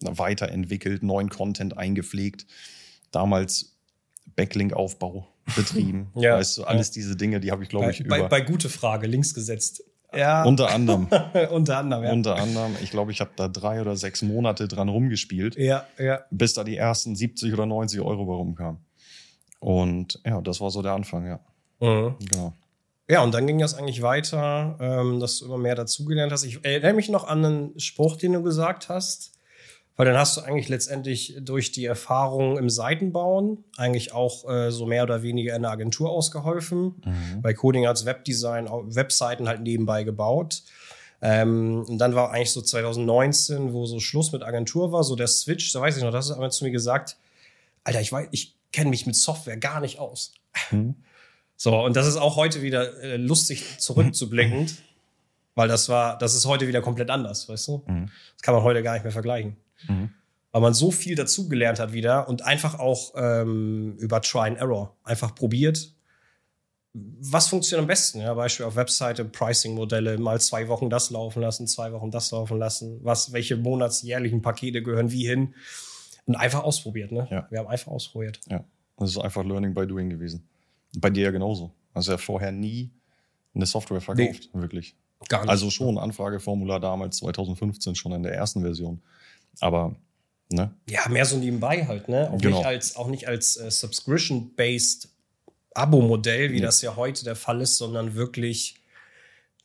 weiterentwickelt, 0.00 1.02
neuen 1.02 1.28
Content 1.28 1.76
eingepflegt. 1.76 2.46
Damals 3.12 3.76
Backlink-Aufbau 4.34 5.28
betrieben. 5.54 6.08
ja, 6.16 6.36
weißt 6.38 6.58
du, 6.58 6.64
alles 6.64 6.90
diese 6.90 7.16
Dinge, 7.16 7.40
die 7.40 7.52
habe 7.52 7.62
ich, 7.62 7.68
glaube 7.68 7.90
ich, 7.90 8.00
über. 8.00 8.18
Bei, 8.18 8.28
bei 8.28 8.40
gute 8.40 8.68
Frage, 8.68 9.06
links 9.06 9.32
gesetzt. 9.32 9.84
Ja. 10.16 10.44
Unter 10.44 10.70
anderem. 10.70 11.08
Unter 11.50 11.78
anderem, 11.78 12.04
ja. 12.04 12.12
Unter 12.12 12.36
anderem. 12.36 12.76
Ich 12.82 12.90
glaube, 12.90 13.12
ich 13.12 13.20
habe 13.20 13.30
da 13.36 13.48
drei 13.48 13.80
oder 13.80 13.96
sechs 13.96 14.22
Monate 14.22 14.68
dran 14.68 14.88
rumgespielt. 14.88 15.56
Ja, 15.56 15.84
ja. 15.98 16.20
Bis 16.30 16.54
da 16.54 16.64
die 16.64 16.76
ersten 16.76 17.14
70 17.16 17.52
oder 17.52 17.66
90 17.66 18.00
Euro 18.00 18.22
rumkamen. 18.24 18.80
Und 19.60 20.20
ja, 20.24 20.40
das 20.40 20.60
war 20.60 20.70
so 20.70 20.82
der 20.82 20.92
Anfang, 20.92 21.26
ja. 21.26 21.40
Mhm. 21.80 22.16
Genau. 22.30 22.52
Ja, 23.08 23.22
und 23.22 23.32
dann 23.32 23.46
ging 23.46 23.58
das 23.58 23.74
eigentlich 23.74 24.02
weiter, 24.02 24.76
ähm, 24.80 25.20
dass 25.20 25.38
du 25.38 25.46
immer 25.46 25.58
mehr 25.58 25.76
dazugelernt 25.76 26.32
hast. 26.32 26.44
Ich 26.44 26.64
erinnere 26.64 26.92
mich 26.92 27.08
noch 27.08 27.28
an 27.28 27.44
einen 27.44 27.78
Spruch, 27.78 28.16
den 28.16 28.32
du 28.32 28.42
gesagt 28.42 28.88
hast. 28.88 29.35
Weil 29.96 30.06
dann 30.06 30.18
hast 30.18 30.36
du 30.36 30.42
eigentlich 30.42 30.68
letztendlich 30.68 31.36
durch 31.40 31.72
die 31.72 31.86
Erfahrung 31.86 32.58
im 32.58 32.68
Seitenbauen 32.68 33.64
eigentlich 33.78 34.12
auch 34.12 34.48
äh, 34.48 34.70
so 34.70 34.84
mehr 34.84 35.02
oder 35.02 35.22
weniger 35.22 35.56
in 35.56 35.62
der 35.62 35.70
Agentur 35.70 36.10
ausgeholfen. 36.10 36.96
Mhm. 37.02 37.42
Bei 37.42 37.54
Coding 37.54 37.86
als 37.86 38.04
Webdesign, 38.04 38.68
Webseiten 38.68 39.48
halt 39.48 39.62
nebenbei 39.62 40.04
gebaut. 40.04 40.62
Ähm, 41.22 41.84
und 41.88 41.96
dann 41.96 42.14
war 42.14 42.30
eigentlich 42.30 42.52
so 42.52 42.60
2019, 42.60 43.72
wo 43.72 43.86
so 43.86 43.98
Schluss 44.00 44.32
mit 44.32 44.42
Agentur 44.42 44.92
war, 44.92 45.02
so 45.02 45.16
der 45.16 45.28
Switch, 45.28 45.72
da 45.72 45.80
weiß 45.80 45.96
ich 45.96 46.02
noch, 46.02 46.10
das 46.10 46.26
hast 46.26 46.30
du 46.30 46.34
einmal 46.34 46.52
zu 46.52 46.64
mir 46.64 46.70
gesagt, 46.70 47.16
Alter, 47.84 48.02
ich 48.02 48.12
weiß, 48.12 48.28
ich 48.32 48.54
kenne 48.72 48.90
mich 48.90 49.06
mit 49.06 49.16
Software 49.16 49.56
gar 49.56 49.80
nicht 49.80 49.98
aus. 49.98 50.32
Mhm. 50.70 50.94
So, 51.58 51.74
und 51.74 51.96
das 51.96 52.06
ist 52.06 52.18
auch 52.18 52.36
heute 52.36 52.60
wieder 52.60 53.02
äh, 53.02 53.16
lustig 53.16 53.78
zurückzublickend, 53.78 54.74
weil 55.54 55.68
das 55.68 55.88
war, 55.88 56.18
das 56.18 56.34
ist 56.34 56.44
heute 56.44 56.68
wieder 56.68 56.82
komplett 56.82 57.08
anders, 57.08 57.48
weißt 57.48 57.68
du? 57.68 57.82
Mhm. 57.86 58.10
Das 58.34 58.42
kann 58.42 58.54
man 58.54 58.62
heute 58.62 58.82
gar 58.82 58.92
nicht 58.92 59.04
mehr 59.04 59.10
vergleichen. 59.10 59.56
Mhm. 59.88 60.10
Weil 60.52 60.60
man 60.62 60.74
so 60.74 60.90
viel 60.90 61.14
dazugelernt 61.14 61.78
hat 61.78 61.92
wieder 61.92 62.28
und 62.28 62.42
einfach 62.42 62.78
auch 62.78 63.12
ähm, 63.16 63.96
über 63.98 64.22
Try 64.22 64.48
and 64.48 64.58
Error 64.58 64.96
einfach 65.04 65.34
probiert. 65.34 65.92
Was 66.94 67.48
funktioniert 67.48 67.82
am 67.82 67.86
besten? 67.88 68.20
Ja, 68.20 68.32
Beispiel 68.32 68.64
auf 68.64 68.74
Webseite, 68.74 69.26
Pricing-Modelle, 69.26 70.16
mal 70.16 70.40
zwei 70.40 70.68
Wochen 70.68 70.88
das 70.88 71.10
laufen 71.10 71.42
lassen, 71.42 71.66
zwei 71.66 71.92
Wochen 71.92 72.10
das 72.10 72.30
laufen 72.30 72.58
lassen. 72.58 73.00
Was, 73.02 73.32
welche 73.32 73.56
monatsjährlichen 73.56 74.40
Pakete 74.40 74.82
gehören 74.82 75.12
wie 75.12 75.26
hin? 75.26 75.54
Und 76.24 76.36
einfach 76.36 76.64
ausprobiert, 76.64 77.12
ne? 77.12 77.28
Ja. 77.30 77.46
Wir 77.50 77.58
haben 77.58 77.68
einfach 77.68 77.92
ausprobiert. 77.92 78.40
Ja. 78.48 78.64
Das 78.96 79.10
ist 79.10 79.18
einfach 79.18 79.44
Learning 79.44 79.74
by 79.74 79.86
Doing 79.86 80.08
gewesen. 80.08 80.48
Bei 80.98 81.10
dir 81.10 81.24
ja 81.24 81.30
genauso. 81.30 81.72
Also 81.92 82.12
ja 82.12 82.18
vorher 82.18 82.50
nie 82.50 82.90
eine 83.54 83.66
Software 83.66 84.00
verkauft, 84.00 84.50
nee. 84.52 84.60
wirklich. 84.60 84.96
Gar 85.28 85.42
nicht. 85.42 85.50
Also 85.50 85.70
schon 85.70 85.98
Anfrageformular 85.98 86.80
damals 86.80 87.18
2015 87.18 87.94
schon 87.94 88.12
in 88.12 88.22
der 88.22 88.34
ersten 88.34 88.60
Version. 88.62 89.02
Aber 89.60 89.96
ne? 90.50 90.74
Ja, 90.88 91.08
mehr 91.08 91.24
so 91.24 91.36
nebenbei 91.36 91.86
halt, 91.86 92.08
ne? 92.08 92.30
Auch 92.30 92.38
genau. 92.38 92.58
nicht 92.58 92.66
als, 92.66 92.96
auch 92.96 93.08
nicht 93.08 93.28
als 93.28 93.56
äh, 93.56 93.70
Subscription-based 93.70 95.08
Abo-Modell, 95.74 96.52
wie 96.52 96.58
ja. 96.58 96.66
das 96.66 96.80
ja 96.82 96.96
heute 96.96 97.24
der 97.24 97.36
Fall 97.36 97.60
ist, 97.60 97.76
sondern 97.76 98.14
wirklich, 98.14 98.76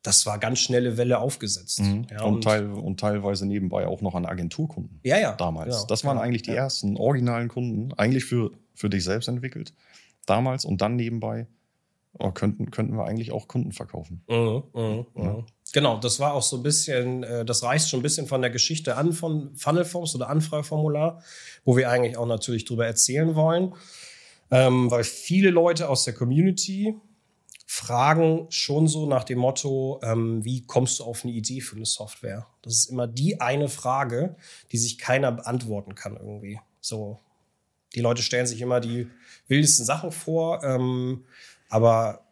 das 0.03 0.25
war 0.25 0.39
ganz 0.39 0.59
schnelle 0.59 0.97
Welle 0.97 1.19
aufgesetzt. 1.19 1.79
Mhm. 1.79 2.07
Ja, 2.11 2.23
und, 2.23 2.35
und, 2.35 2.43
teil, 2.43 2.69
und, 2.69 2.99
teilweise 2.99 3.45
nebenbei 3.45 3.87
auch 3.87 4.01
noch 4.01 4.15
an 4.15 4.25
Agenturkunden. 4.25 4.99
Ja, 5.03 5.17
ja. 5.17 5.33
Damals. 5.33 5.75
Genau. 5.75 5.87
Das 5.87 6.03
waren 6.03 6.17
ja, 6.17 6.23
eigentlich 6.23 6.41
die 6.41 6.51
ersten 6.51 6.97
originalen 6.97 7.47
Kunden, 7.47 7.93
eigentlich 7.93 8.25
für, 8.25 8.51
für 8.73 8.89
dich 8.89 9.03
selbst 9.03 9.29
entwickelt. 9.29 9.73
Damals 10.25 10.65
und 10.65 10.81
dann 10.81 10.97
nebenbei 10.97 11.47
oh, 12.19 12.31
könnten, 12.31 12.71
könnten 12.71 12.97
wir 12.97 13.05
eigentlich 13.05 13.31
auch 13.31 13.47
Kunden 13.47 13.71
verkaufen. 13.71 14.23
Mhm, 14.27 14.63
mh, 14.73 15.05
mh. 15.13 15.45
Genau, 15.73 15.97
das 15.97 16.19
war 16.19 16.33
auch 16.33 16.43
so 16.43 16.57
ein 16.57 16.63
bisschen, 16.63 17.23
äh, 17.23 17.45
das 17.45 17.63
reißt 17.63 17.89
schon 17.89 17.99
ein 17.99 18.03
bisschen 18.03 18.27
von 18.27 18.41
der 18.41 18.51
Geschichte 18.51 18.97
an 18.97 19.13
von 19.13 19.55
Funnelforms 19.55 20.15
oder 20.15 20.29
Anfrageformular, 20.29 21.23
wo 21.63 21.77
wir 21.77 21.89
eigentlich 21.89 22.17
auch 22.17 22.25
natürlich 22.25 22.65
drüber 22.65 22.85
erzählen 22.85 23.35
wollen. 23.35 23.73
Ähm, 24.49 24.91
weil 24.91 25.05
viele 25.05 25.49
Leute 25.49 25.87
aus 25.87 26.03
der 26.03 26.13
Community 26.13 26.95
fragen 27.65 28.47
schon 28.49 28.89
so 28.89 29.05
nach 29.05 29.23
dem 29.23 29.39
Motto, 29.39 30.01
ähm, 30.03 30.43
wie 30.43 30.65
kommst 30.65 30.99
du 30.99 31.05
auf 31.05 31.23
eine 31.23 31.31
Idee 31.31 31.61
für 31.61 31.77
eine 31.77 31.85
Software? 31.85 32.45
Das 32.63 32.73
ist 32.73 32.89
immer 32.89 33.07
die 33.07 33.39
eine 33.39 33.69
Frage, 33.69 34.35
die 34.73 34.77
sich 34.77 34.97
keiner 34.97 35.31
beantworten 35.31 35.95
kann 35.95 36.17
irgendwie. 36.17 36.59
So, 36.81 37.19
die 37.95 38.01
Leute 38.01 38.23
stellen 38.23 38.45
sich 38.45 38.59
immer 38.59 38.81
die 38.81 39.07
wildesten 39.47 39.85
Sachen 39.85 40.11
vor, 40.11 40.61
ähm, 40.65 41.23
aber 41.69 42.25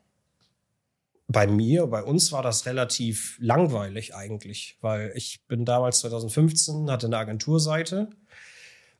bei 1.31 1.45
mir, 1.45 1.85
bei 1.85 2.03
uns 2.03 2.31
war 2.31 2.41
das 2.41 2.65
relativ 2.65 3.37
langweilig 3.39 4.15
eigentlich, 4.15 4.77
weil 4.81 5.11
ich 5.15 5.41
bin 5.47 5.63
damals 5.63 5.99
2015, 5.99 6.89
hatte 6.89 7.05
eine 7.05 7.17
Agenturseite. 7.17 8.09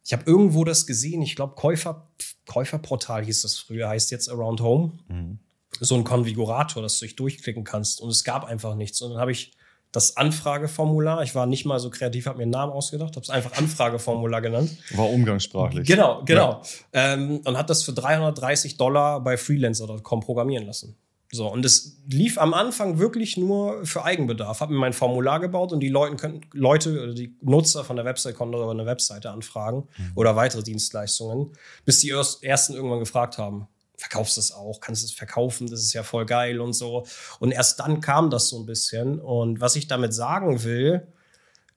Ich 0.06 0.14
habe 0.14 0.24
irgendwo 0.28 0.64
das 0.64 0.86
gesehen, 0.86 1.24
ich 1.24 1.36
glaube 1.36 1.56
Käufer, 1.56 2.08
Käuferportal 2.48 3.26
hieß 3.26 3.42
das 3.42 3.58
früher, 3.58 3.90
heißt 3.90 4.12
jetzt 4.12 4.30
Around 4.30 4.62
Home. 4.62 5.00
Mhm. 5.08 5.40
So 5.80 5.96
ein 5.96 6.04
Konfigurator, 6.04 6.84
dass 6.84 7.00
du 7.00 7.06
dich 7.06 7.16
durchklicken 7.16 7.64
kannst. 7.64 8.00
Und 8.00 8.10
es 8.10 8.24
gab 8.24 8.46
einfach 8.46 8.76
nichts. 8.76 9.02
Und 9.02 9.12
dann 9.12 9.20
habe 9.20 9.32
ich 9.32 9.54
das 9.92 10.16
Anfrageformular. 10.18 11.24
Ich 11.24 11.34
war 11.34 11.48
nicht 11.48 11.66
mal 11.66 11.80
so 11.80 11.90
kreativ, 11.90 12.28
habe 12.28 12.38
mir 12.38 12.44
einen 12.44 12.52
Namen 12.52 12.72
ausgedacht, 12.72 13.16
habe 13.16 13.24
es 13.24 13.30
einfach 13.32 13.58
Anfrageformular 13.58 14.42
genannt. 14.42 14.78
War 14.92 15.10
umgangssprachlich. 15.10 15.88
Genau, 15.88 16.24
genau. 16.26 16.62
Ja. 16.94 17.14
Ähm, 17.14 17.42
und 17.44 17.58
hat 17.58 17.72
das 17.72 17.84
für 17.84 17.94
330 17.94 18.78
Dollar 18.78 19.20
bei 19.24 19.36
Freelancer.com 19.36 20.20
programmieren 20.20 20.68
lassen. 20.68 20.96
So, 21.32 21.48
und 21.48 21.64
es 21.64 21.98
lief 22.08 22.40
am 22.40 22.56
Anfang 22.56 22.98
wirklich 22.98 23.38
nur 23.38 23.86
für 23.86 24.04
Eigenbedarf. 24.04 24.62
Habe 24.62 24.74
mir 24.74 24.80
mein 24.80 24.94
Formular 24.94 25.40
gebaut 25.40 25.72
und 25.72 25.80
die 25.80 25.90
Leute, 25.90 26.16
können, 26.16 26.42
Leute 26.54 27.04
oder 27.04 27.14
die 27.14 27.36
Nutzer 27.42 27.84
von 27.84 27.96
der 27.96 28.06
Website 28.06 28.36
konnten 28.36 28.54
darüber 28.54 28.72
eine 28.72 28.88
Webseite 28.88 29.30
anfragen 29.30 29.88
mhm. 29.98 30.12
oder 30.16 30.36
weitere 30.36 30.64
Dienstleistungen, 30.64 31.52
bis 31.86 32.00
die 32.00 32.10
ersten 32.10 32.74
irgendwann 32.74 33.00
gefragt 33.00 33.38
haben, 33.38 33.68
verkaufst 33.96 34.38
du 34.38 34.42
es 34.42 34.52
auch, 34.52 34.80
kannst 34.80 35.04
es 35.04 35.12
verkaufen, 35.12 35.70
das 35.70 35.82
ist 35.82 35.94
ja 35.94 36.02
voll 36.02 36.26
geil 36.26 36.62
und 36.62 36.74
so. 36.74 37.06
Und 37.40 37.52
erst 37.52 37.80
dann 37.80 38.02
kam 38.02 38.32
das 38.32 38.50
so 38.50 38.60
ein 38.60 38.66
bisschen. 38.66 39.20
Und 39.20 39.62
was 39.62 39.76
ich 39.76 39.88
damit 39.88 40.16
sagen 40.16 40.64
will, 40.64 41.08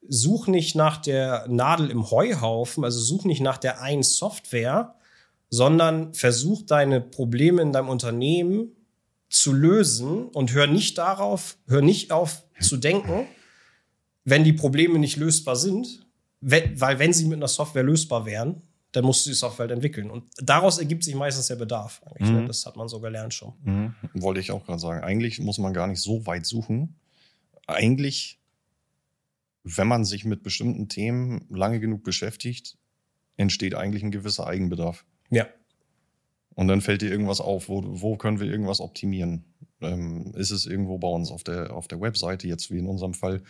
such 0.09 0.47
nicht 0.47 0.75
nach 0.75 0.97
der 0.97 1.47
Nadel 1.49 1.91
im 1.91 2.11
Heuhaufen, 2.11 2.85
also 2.85 2.99
such 3.01 3.25
nicht 3.25 3.43
nach 3.43 3.59
der 3.59 3.83
einen 3.83 4.03
Software, 4.03 4.95
sondern 5.51 6.15
versuch 6.15 6.63
deine 6.63 7.03
Probleme 7.03 7.61
in 7.61 7.73
deinem 7.73 7.91
Unternehmen 7.91 8.75
zu 9.33 9.55
lösen 9.55 10.27
und 10.27 10.53
hör 10.53 10.67
nicht 10.67 10.99
darauf, 10.99 11.57
hör 11.67 11.81
nicht 11.81 12.13
auf 12.13 12.45
zu 12.61 12.77
denken, 12.77 13.27
wenn 14.25 14.45
die 14.45 14.53
Probleme 14.53 14.99
nicht 14.99 15.17
lösbar 15.17 15.57
sind, 15.57 16.07
weil 16.41 16.99
wenn 16.99 17.15
sie 17.15 17.25
mit 17.25 17.39
einer 17.39 17.49
Software 17.49 17.83
lösbar 17.83 18.27
wären, 18.27 18.63
dann 18.93 19.07
musst 19.07 19.25
du 19.25 19.31
die 19.31 19.35
Software 19.35 19.65
halt 19.65 19.71
entwickeln. 19.71 20.11
Und 20.11 20.25
daraus 20.37 20.77
ergibt 20.79 21.03
sich 21.03 21.15
meistens 21.15 21.47
der 21.47 21.57
Bedarf. 21.57 22.03
Ne? 22.19 22.43
Mhm. 22.43 22.47
Das 22.47 22.67
hat 22.67 22.77
man 22.77 22.89
so 22.89 23.01
gelernt 23.01 23.33
schon. 23.33 23.55
Mhm. 23.65 23.95
Wollte 24.13 24.41
ich 24.41 24.51
auch 24.51 24.67
gerade 24.67 24.79
sagen. 24.79 25.03
Eigentlich 25.03 25.41
muss 25.41 25.57
man 25.57 25.73
gar 25.73 25.87
nicht 25.87 26.03
so 26.03 26.27
weit 26.27 26.45
suchen. 26.45 26.97
Eigentlich, 27.67 28.39
wenn 29.65 29.89
man 29.89 30.05
sich 30.05 30.27
mit 30.27 30.43
bestimmten 30.43 30.91
Themen 30.91 31.47
lange 31.49 31.81
genug 31.81 32.05
beschäftigt, 32.05 32.77
entsteht 33.39 33.75
eigentlich 33.75 34.03
ein 34.03 34.11
gewisser 34.11 34.47
Eigenbedarf. 34.47 35.07
Ja. 35.31 35.47
Und 36.55 36.69
dann 36.69 36.81
fällt 36.81 37.03
dir 37.03 37.11
irgendwas 37.11 37.41
auf, 37.41 37.69
wo, 37.69 37.83
wo 37.85 38.17
können 38.17 38.41
wir 38.41 38.47
irgendwas 38.47 38.81
optimieren? 38.81 39.45
Ähm, 39.81 40.33
ist 40.37 40.51
es 40.51 40.67
irgendwo 40.67 40.99
bei 40.99 41.09
uns 41.09 41.31
auf 41.31 41.45
der, 41.45 41.75
auf 41.75 41.89
der 41.89 42.01
Webseite, 42.01 42.47
jetzt 42.47 42.71
wie 42.71 42.79
in 42.79 42.87
unserem 42.87 43.15
Fall, 43.15 43.43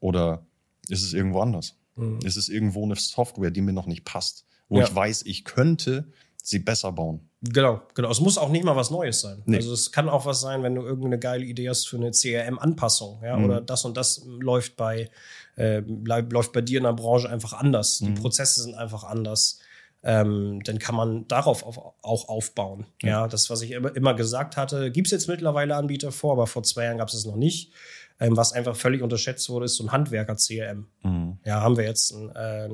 oder 0.00 0.46
ist 0.88 1.02
es 1.02 1.12
irgendwo 1.12 1.40
anders? 1.40 1.76
Mhm. 1.96 2.20
Ist 2.24 2.36
es 2.36 2.48
irgendwo 2.48 2.84
eine 2.84 2.96
Software, 2.96 3.50
die 3.50 3.60
mir 3.60 3.72
noch 3.72 3.86
nicht 3.86 4.04
passt, 4.04 4.44
wo 4.68 4.78
ja. 4.78 4.84
ich 4.84 4.94
weiß, 4.94 5.22
ich 5.26 5.44
könnte 5.44 6.10
sie 6.42 6.58
besser 6.58 6.92
bauen? 6.92 7.28
Genau, 7.42 7.82
genau. 7.94 8.10
Es 8.10 8.20
muss 8.20 8.38
auch 8.38 8.48
nicht 8.48 8.64
mal 8.64 8.74
was 8.74 8.90
Neues 8.90 9.20
sein. 9.20 9.42
Nee. 9.46 9.56
Also 9.56 9.72
es 9.72 9.92
kann 9.92 10.08
auch 10.08 10.26
was 10.26 10.40
sein, 10.40 10.62
wenn 10.62 10.74
du 10.74 10.82
irgendeine 10.82 11.18
geile 11.18 11.44
Idee 11.44 11.68
hast 11.68 11.86
für 11.86 11.96
eine 11.96 12.10
CRM-Anpassung, 12.10 13.20
ja, 13.22 13.36
mhm. 13.36 13.44
oder 13.44 13.60
das 13.60 13.84
und 13.84 13.96
das 13.96 14.24
läuft 14.26 14.76
bei 14.76 15.10
äh, 15.56 15.80
läuft 15.80 16.52
bei 16.52 16.60
dir 16.60 16.78
in 16.78 16.84
der 16.84 16.94
Branche 16.94 17.28
einfach 17.28 17.52
anders. 17.52 18.00
Mhm. 18.00 18.06
Die 18.06 18.20
Prozesse 18.20 18.62
sind 18.62 18.74
einfach 18.74 19.04
anders 19.04 19.60
ähm, 20.02 20.60
dann 20.64 20.78
kann 20.78 20.94
man 20.94 21.26
darauf 21.28 21.62
auf, 21.64 21.78
auch 22.02 22.28
aufbauen. 22.28 22.86
Ja. 23.02 23.08
ja. 23.08 23.28
das, 23.28 23.50
was 23.50 23.62
ich 23.62 23.72
immer, 23.72 23.94
immer 23.96 24.14
gesagt 24.14 24.56
hatte, 24.56 24.90
gibt 24.90 25.08
es 25.08 25.12
jetzt 25.12 25.28
mittlerweile 25.28 25.74
Anbieter 25.76 26.12
vor, 26.12 26.32
aber 26.32 26.46
vor 26.46 26.62
zwei 26.62 26.84
Jahren 26.84 26.98
gab 26.98 27.08
es 27.08 27.14
es 27.14 27.24
noch 27.26 27.36
nicht. 27.36 27.72
Ähm, 28.20 28.36
was 28.36 28.52
einfach 28.52 28.74
völlig 28.74 29.02
unterschätzt 29.02 29.48
wurde, 29.48 29.66
ist 29.66 29.76
so 29.76 29.84
ein 29.84 29.92
Handwerker-CRM. 29.92 30.86
Mhm. 31.02 31.38
Ja, 31.44 31.60
haben 31.60 31.76
wir 31.76 31.84
jetzt 31.84 32.12
ein, 32.12 32.30
äh, 32.34 32.68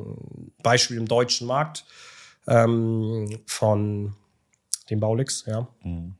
Beispiel 0.62 0.97
im 0.97 1.07
deutschen 1.07 1.47
Markt 1.47 1.85
ähm, 2.47 3.40
von 3.47 4.14
dem 4.90 5.00
Baulix, 5.00 5.45
ja. 5.47 5.69
Mhm. 5.83 6.14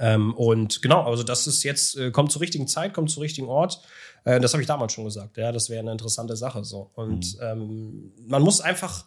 Ähm, 0.00 0.34
und 0.34 0.80
genau, 0.80 1.02
also 1.04 1.24
das 1.24 1.46
ist 1.48 1.64
jetzt, 1.64 1.96
äh, 1.96 2.10
kommt 2.12 2.30
zur 2.30 2.40
richtigen 2.40 2.68
Zeit, 2.68 2.94
kommt 2.94 3.10
zum 3.10 3.20
richtigen 3.22 3.48
Ort. 3.48 3.80
Äh, 4.24 4.38
das 4.40 4.52
habe 4.52 4.62
ich 4.62 4.68
damals 4.68 4.92
schon 4.92 5.04
gesagt, 5.04 5.36
ja, 5.36 5.50
das 5.50 5.70
wäre 5.70 5.80
eine 5.80 5.92
interessante 5.92 6.36
Sache 6.36 6.62
so. 6.64 6.90
Und 6.94 7.34
Mhm. 7.34 7.40
ähm, 7.42 8.12
man 8.28 8.42
muss 8.42 8.60
einfach 8.60 9.06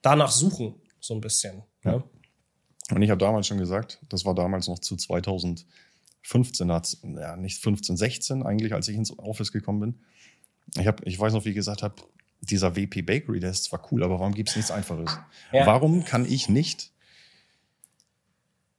danach 0.00 0.32
suchen, 0.32 0.74
so 1.02 1.14
ein 1.14 1.20
bisschen. 1.20 1.62
Ja. 1.84 1.92
Ja. 1.96 2.04
Und 2.94 3.02
ich 3.02 3.10
habe 3.10 3.18
damals 3.18 3.46
schon 3.46 3.58
gesagt, 3.58 3.98
das 4.08 4.24
war 4.24 4.34
damals 4.34 4.68
noch 4.68 4.78
zu 4.78 4.96
2015, 4.96 6.70
hat's- 6.72 6.98
ja, 7.02 7.36
nicht 7.36 7.58
15, 7.60 7.96
16 7.96 8.42
eigentlich, 8.44 8.72
als 8.74 8.88
ich 8.88 8.96
ins 8.96 9.16
Office 9.18 9.52
gekommen 9.52 9.80
bin. 9.80 9.94
Ich, 10.80 10.86
hab, 10.86 11.06
ich 11.06 11.18
weiß 11.18 11.32
noch, 11.32 11.44
wie 11.44 11.50
ich 11.50 11.54
gesagt 11.54 11.82
habe, 11.82 11.94
dieser 12.40 12.74
WP 12.76 13.02
Bakery, 13.02 13.40
der 13.40 13.50
ist 13.50 13.64
zwar 13.64 13.86
cool, 13.92 14.02
aber 14.02 14.18
warum 14.20 14.34
gibt 14.34 14.48
es 14.50 14.56
nichts 14.56 14.70
Einfaches? 14.70 15.16
Ja. 15.52 15.66
Warum 15.66 16.04
kann 16.04 16.24
ich 16.24 16.48
nicht 16.48 16.90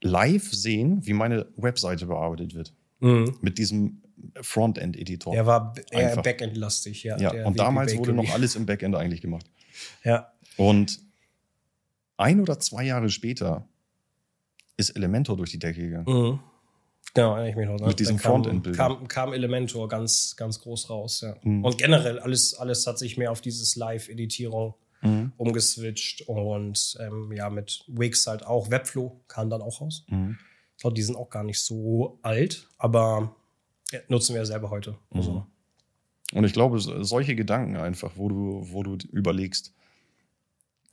live 0.01 0.51
sehen, 0.51 1.06
wie 1.06 1.13
meine 1.13 1.48
Webseite 1.56 2.06
bearbeitet 2.06 2.53
wird? 2.53 2.74
Mhm. 3.00 3.38
Mit 3.42 3.58
diesem 3.58 4.01
Frontend-Editor. 4.42 5.36
Er 5.36 5.46
war 5.46 5.74
b- 5.74 5.82
eher. 5.92 6.15
Backend-lastig, 6.22 7.03
ja. 7.03 7.18
ja, 7.18 7.30
der 7.32 7.46
und 7.48 7.53
WP 7.53 7.58
damals 7.58 7.98
wurde 7.98 8.12
Bakery. 8.13 8.27
noch 8.27 8.34
alles 8.34 8.56
im 8.56 8.65
Backend 8.65 8.96
eigentlich 8.96 9.22
gemacht. 9.22 9.46
Ja, 10.03 10.32
Und 10.58 11.00
ein 12.17 12.39
oder 12.41 12.60
zwei 12.60 12.84
Jahre 12.86 13.10
später 13.10 13.67
ist 14.77 14.91
Elementor 14.91 15.38
durch 15.38 15.51
die 15.51 15.60
Decke 15.60 15.82
gegangen. 15.82 16.05
Mhm. 16.08 16.39
Genau, 17.13 17.34
erinnere 17.36 17.50
ich 17.50 17.55
mich 17.55 17.67
noch. 17.67 17.79
Ne? 17.79 17.88
Mit 17.88 18.00
diesem 18.00 18.17
Da 18.17 18.24
kam, 18.24 18.32
Frontend-Bild. 18.32 18.75
kam, 18.75 19.08
kam 19.08 19.34
Elementor 19.34 19.88
ganz, 19.88 20.36
ganz 20.36 20.60
groß 20.60 20.89
raus, 20.89 21.22
ja. 21.22 21.36
Mhm. 21.43 21.63
Und 21.63 21.77
generell, 21.77 22.17
alles, 22.20 22.55
alles 22.55 22.88
hat 22.88 22.98
sich 22.98 23.17
mehr 23.17 23.32
auf 23.32 23.41
dieses 23.41 23.75
Live-Editierung 23.75 24.74
Mhm. 25.05 25.34
umgeswitcht 25.36 26.22
und 26.29 26.98
ähm, 27.01 27.34
ja, 27.34 27.50
mit 27.50 27.84
Wix 27.88 28.25
halt 28.25 28.46
auch. 28.46 28.72
Webflow 28.72 29.20
kam 29.27 29.50
dann 29.50 29.62
auch 29.62 29.82
raus. 29.82 30.05
Mhm. 30.08 30.38
Ich 30.77 30.82
glaube, 30.82 30.93
die 30.93 31.01
sind 31.03 31.17
auch 31.17 31.29
gar 31.29 31.43
nicht 31.43 31.60
so 31.60 32.20
alt, 32.22 32.70
aber 32.77 33.36
nutzen 34.08 34.34
wir 34.34 34.39
ja 34.41 34.46
selber 34.46 34.70
heute. 34.70 34.91
Mhm. 35.12 35.17
Also, 35.17 35.46
Und 36.34 36.46
ich 36.46 36.53
glaube, 36.53 36.79
so- 36.79 37.03
solche 37.03 37.36
Gedanken 37.36 37.75
einfach, 37.75 38.13
wo 38.15 38.29
du, 38.29 38.65
wo 38.72 38.82
du 38.82 38.98
überlegst, 39.12 39.74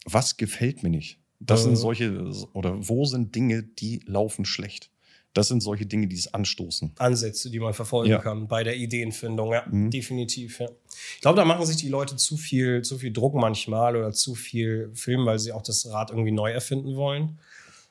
was 0.04 0.36
gefällt 0.36 0.82
mir 0.82 0.90
nicht? 0.90 1.18
Das 1.40 1.60
Mhm. 1.60 1.64
sind 1.70 1.76
solche, 1.76 2.30
oder 2.52 2.76
wo 2.88 3.04
sind 3.04 3.34
Dinge, 3.34 3.62
die 3.62 4.00
laufen 4.06 4.44
schlecht? 4.44 4.90
Das 5.32 5.46
sind 5.46 5.60
solche 5.62 5.86
Dinge, 5.86 6.08
die 6.08 6.16
es 6.16 6.34
anstoßen. 6.34 6.92
Ansätze, 6.98 7.50
die 7.50 7.60
man 7.60 7.72
verfolgen 7.72 8.10
Ja. 8.10 8.18
kann 8.18 8.48
bei 8.48 8.64
der 8.64 8.76
Ideenfindung, 8.76 9.52
ja, 9.52 9.64
Mhm. 9.70 9.90
definitiv, 9.90 10.58
ja. 10.58 10.68
Ich 11.14 11.20
glaube, 11.20 11.36
da 11.36 11.44
machen 11.44 11.64
sich 11.64 11.76
die 11.76 11.88
Leute 11.88 12.16
zu 12.16 12.36
viel, 12.36 12.82
zu 12.82 12.98
viel 12.98 13.12
Druck 13.12 13.34
manchmal 13.34 13.94
oder 13.96 14.10
zu 14.12 14.34
viel 14.34 14.90
Film, 14.94 15.26
weil 15.26 15.38
sie 15.38 15.52
auch 15.52 15.62
das 15.62 15.88
Rad 15.88 16.10
irgendwie 16.10 16.32
neu 16.32 16.50
erfinden 16.50 16.96
wollen. 16.96 17.38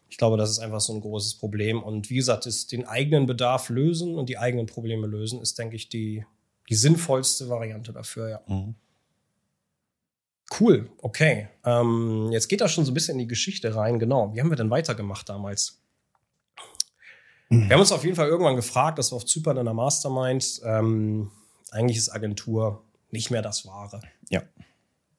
Ich 0.10 0.18
glaube, 0.18 0.36
das 0.38 0.50
ist 0.52 0.60
einfach 0.60 0.82
so 0.82 0.92
ein 0.94 1.00
großes 1.02 1.36
Problem. 1.36 1.82
Und 1.82 2.10
wie 2.10 2.16
gesagt, 2.16 2.46
ist 2.46 2.72
den 2.74 2.86
eigenen 2.86 3.26
Bedarf 3.26 3.70
lösen 3.70 4.16
und 4.16 4.28
die 4.28 4.38
eigenen 4.38 4.66
Probleme 4.66 5.08
lösen, 5.08 5.40
ist, 5.42 5.58
denke 5.58 5.76
ich, 5.78 5.88
die, 5.88 6.26
die 6.68 6.76
sinnvollste 6.76 7.48
Variante 7.48 7.94
dafür, 7.94 8.30
ja. 8.30 8.42
Mhm. 8.48 8.76
Cool, 10.58 10.90
okay. 11.02 11.50
Ähm, 11.64 12.30
jetzt 12.32 12.48
geht 12.48 12.62
das 12.62 12.72
schon 12.72 12.86
so 12.86 12.92
ein 12.92 12.94
bisschen 12.94 13.14
in 13.14 13.20
die 13.20 13.28
Geschichte 13.28 13.76
rein. 13.76 14.00
Genau. 14.00 14.34
Wie 14.34 14.40
haben 14.40 14.50
wir 14.50 14.58
denn 14.58 14.70
weitergemacht 14.72 15.30
damals? 15.30 15.82
Wir 17.50 17.70
haben 17.70 17.80
uns 17.80 17.92
auf 17.92 18.04
jeden 18.04 18.16
Fall 18.16 18.28
irgendwann 18.28 18.56
gefragt, 18.56 19.00
dass 19.00 19.12
wir 19.12 19.16
auf 19.16 19.26
Zypern 19.26 19.58
in 19.58 19.66
der 19.66 19.74
Mastermind, 19.74 20.62
ähm, 20.64 21.32
eigentlich 21.72 21.98
ist 21.98 22.10
Agentur 22.10 22.84
nicht 23.10 23.32
mehr 23.32 23.42
das 23.42 23.66
Wahre. 23.66 24.02
Ja. 24.30 24.44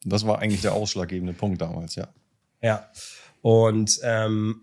Das 0.05 0.27
war 0.27 0.39
eigentlich 0.39 0.63
der 0.63 0.75
ausschlaggebende 0.75 1.33
Punkt 1.33 1.61
damals, 1.61 1.97
ja. 1.97 2.09
Ja. 2.63 2.89
Und 3.43 3.99
ähm, 4.03 4.63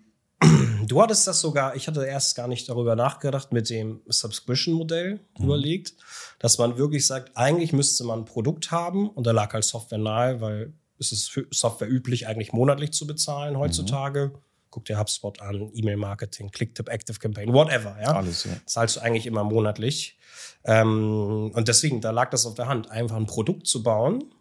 du 0.92 1.02
hattest 1.02 1.28
das 1.28 1.42
sogar, 1.42 1.76
ich 1.76 1.88
hatte 1.88 2.06
erst 2.06 2.36
gar 2.36 2.48
nicht 2.48 2.70
darüber 2.70 2.96
nachgedacht, 2.96 3.52
mit 3.52 3.70
dem 3.70 4.02
Subscription-Modell 4.08 5.20
überlegt, 5.40 5.96
dass 6.40 6.58
man 6.58 6.78
wirklich 6.78 7.08
sagt, 7.08 7.36
eigentlich 7.36 7.74
müsste 7.74 8.04
man 8.04 8.20
ein 8.20 8.26
Produkt 8.26 8.72
haben 8.72 9.10
und 9.10 9.26
da 9.26 9.32
lag 9.32 9.54
halt 9.54 9.64
Software 9.64 9.98
nahe, 9.98 10.42
weil 10.42 10.74
es 11.00 11.12
ist 11.12 11.30
für 11.30 11.48
Software 11.52 11.90
üblich, 11.90 12.28
eigentlich 12.28 12.54
monatlich 12.54 12.92
zu 12.92 13.08
bezahlen 13.08 13.58
heutzutage. 13.58 14.34
Guck 14.70 14.86
dir 14.86 15.00
HubSpot 15.00 15.42
an, 15.42 15.72
E-Mail-Marketing, 15.74 16.52
Clicktip, 16.52 16.90
Active 16.90 17.20
Campaign, 17.20 17.54
whatever, 17.54 17.98
ja. 18.02 18.16
Alles, 18.16 18.44
ja. 18.44 18.52
zahlst 18.66 18.98
du 18.98 19.00
eigentlich 19.00 19.26
immer 19.26 19.44
monatlich. 19.44 20.18
Ähm, 20.66 21.52
und 21.54 21.68
deswegen, 21.68 22.02
da 22.02 22.12
lag 22.12 22.30
das 22.30 22.46
auf 22.46 22.56
der 22.56 22.68
Hand, 22.68 22.92
einfach 22.92 23.16
ein 23.16 23.26
Produkt 23.26 23.68
zu 23.68 23.82
bauen, 23.82 24.34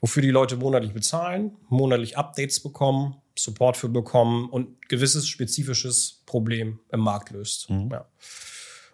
wofür 0.00 0.22
die 0.22 0.30
Leute 0.30 0.56
monatlich 0.56 0.92
bezahlen, 0.92 1.56
monatlich 1.68 2.18
Updates 2.18 2.60
bekommen, 2.60 3.16
Support 3.42 3.76
für 3.76 3.88
bekommen 3.88 4.48
und 4.48 4.88
gewisses 4.88 5.28
spezifisches 5.28 6.22
Problem 6.26 6.80
im 6.92 7.00
Markt 7.00 7.30
löst. 7.30 7.70
Mhm. 7.70 7.88
Ja. 7.90 8.06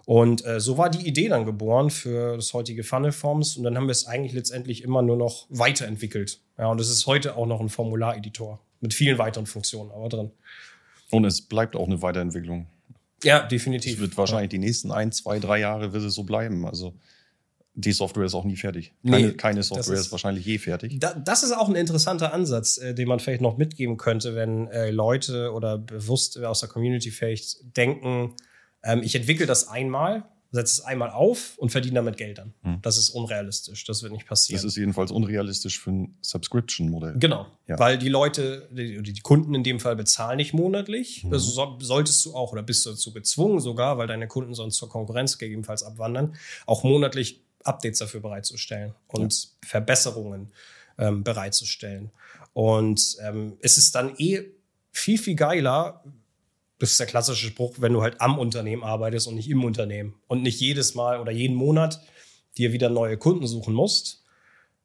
Und 0.05 0.45
äh, 0.47 0.61
so 0.61 0.79
war 0.79 0.89
die 0.89 1.07
Idee 1.07 1.29
dann 1.29 1.45
geboren 1.45 1.91
für 1.91 2.37
das 2.37 2.55
heutige 2.55 2.85
Funnel 2.85 3.11
Forms 3.11 3.57
und 3.57 3.65
dann 3.65 3.77
haben 3.77 3.87
wir 3.87 3.93
es 3.93 4.07
eigentlich 4.07 4.33
letztendlich 4.33 4.85
immer 4.85 5.03
nur 5.03 5.17
noch 5.17 5.47
weiterentwickelt. 5.51 6.41
Ja, 6.59 6.69
und 6.69 6.81
es 6.81 6.89
ist 6.89 7.07
heute 7.07 7.37
auch 7.37 7.47
noch 7.47 7.61
ein 7.61 7.69
Formulareditor 7.69 8.61
mit 8.81 8.95
vielen 8.95 9.19
weiteren 9.19 9.47
Funktionen 9.47 9.91
aber 9.91 10.09
drin. 10.09 10.31
Und 11.11 11.25
es 11.25 11.43
bleibt 11.43 11.75
auch 11.75 11.87
eine 11.87 12.03
Weiterentwicklung. 12.03 12.67
Ja, 13.25 13.43
Es 13.45 13.49
definitiv. 13.49 13.99
wird 13.99 14.17
wahrscheinlich 14.17 14.51
die 14.51 14.59
nächsten 14.59 14.93
ein, 14.93 15.11
zwei, 15.11 15.41
drei 15.41 15.59
Jahre 15.59 15.93
wird 15.93 16.05
es 16.05 16.15
so 16.15 16.23
bleiben. 16.23 16.67
Also 16.67 16.95
die 17.79 17.93
Software 17.93 18.25
ist 18.25 18.35
auch 18.35 18.45
nie 18.45 18.57
fertig. 18.57 18.95
Nee, 19.03 19.11
Keine, 19.13 19.33
keine 19.35 19.57
das 19.61 19.69
Software 19.69 19.95
ist- 19.95 20.07
ist, 20.07 20.13
wahrscheinlich 20.13 20.47
je 20.47 20.57
fertig. 20.59 20.99
Da, 20.99 21.13
das 21.15 21.43
ist 21.43 21.53
auch 21.53 21.69
ein 21.69 21.77
interessanter 21.77 22.33
Ansatz, 22.33 22.79
äh, 22.79 22.95
den 22.95 23.07
man 23.07 23.21
vielleicht 23.21 23.43
noch 23.43 23.59
mitgeben 23.59 23.99
könnte, 23.99 24.35
wenn 24.35 24.67
äh, 24.69 24.91
Leute 24.91 25.53
oder 25.53 25.77
bewusst 25.79 26.39
aus 26.43 26.61
der 26.61 26.69
Community 26.71 27.11
vielleicht 27.11 27.77
denken, 27.77 28.35
ähm, 28.83 29.03
ich 29.03 29.15
entwickle 29.15 29.45
das 29.47 29.69
einmal, 29.69 30.25
setze 30.53 30.81
es 30.81 30.81
einmal 30.81 31.11
auf 31.11 31.59
und 31.59 31.71
verdiene 31.71 31.97
damit 31.97 32.17
Geld 32.17 32.39
an. 32.41 32.55
Hm. 32.63 32.79
Das 32.81 32.97
ist 32.97 33.11
unrealistisch, 33.11 33.85
das 33.85 34.03
wird 34.03 34.13
nicht 34.13 34.27
passieren. 34.27 34.57
Das 34.57 34.65
ist 34.65 34.77
jedenfalls 34.77 35.11
unrealistisch 35.11 35.79
für 35.81 35.91
ein 35.91 36.17
Subscription-Modell. 36.23 37.17
Genau, 37.19 37.47
Ja. 37.69 37.79
weil 37.79 37.99
die 37.99 38.09
Leute, 38.09 38.69
die, 38.71 39.03
die 39.03 39.21
Kunden 39.21 39.55
in 39.55 39.65
dem 39.65 39.81
Fall 39.81 39.97
bezahlen 39.97 40.39
nicht 40.39 40.55
monatlich. 40.55 41.25
Mhm. 41.25 41.31
Das 41.31 41.43
so, 41.43 41.77
solltest 41.81 42.25
du 42.25 42.35
auch 42.35 42.53
oder 42.53 42.63
bist 42.63 42.87
du 42.87 42.91
dazu 42.91 43.13
gezwungen 43.13 43.61
sogar, 43.61 43.99
weil 43.99 44.07
deine 44.07 44.29
Kunden 44.29 44.55
sonst 44.55 44.77
zur 44.77 44.89
Konkurrenz 44.89 45.37
gegebenenfalls 45.37 45.83
abwandern, 45.83 46.37
auch 46.65 46.85
monatlich 46.85 47.43
Updates 47.67 47.99
dafür 47.99 48.21
bereitzustellen 48.21 48.95
und 49.09 49.51
Verbesserungen 49.65 50.53
ähm, 50.99 51.25
bereitzustellen. 51.25 52.11
Und 52.53 53.17
ähm, 53.23 53.59
es 53.61 53.77
ist 53.77 53.95
dann 53.95 54.15
eh 54.19 54.45
viel, 54.93 55.19
viel 55.19 55.35
geiler, 55.35 56.03
das 56.79 56.91
ist 56.93 57.01
der 57.01 57.07
klassische 57.07 57.47
Spruch, 57.47 57.77
wenn 57.79 57.93
du 57.93 58.03
halt 58.03 58.21
am 58.21 58.39
Unternehmen 58.39 58.83
arbeitest 58.83 59.29
und 59.29 59.35
nicht 59.35 59.51
im 59.51 59.65
Unternehmen 59.65 60.15
und 60.27 60.43
nicht 60.43 60.61
jedes 60.61 60.95
Mal 60.95 61.21
oder 61.21 61.33
jeden 61.33 61.57
Monat 61.57 62.01
dir 62.57 62.73
wieder 62.73 62.89
neue 62.89 63.17
Kunden 63.17 63.47
suchen 63.47 63.75
musst, 63.75 64.25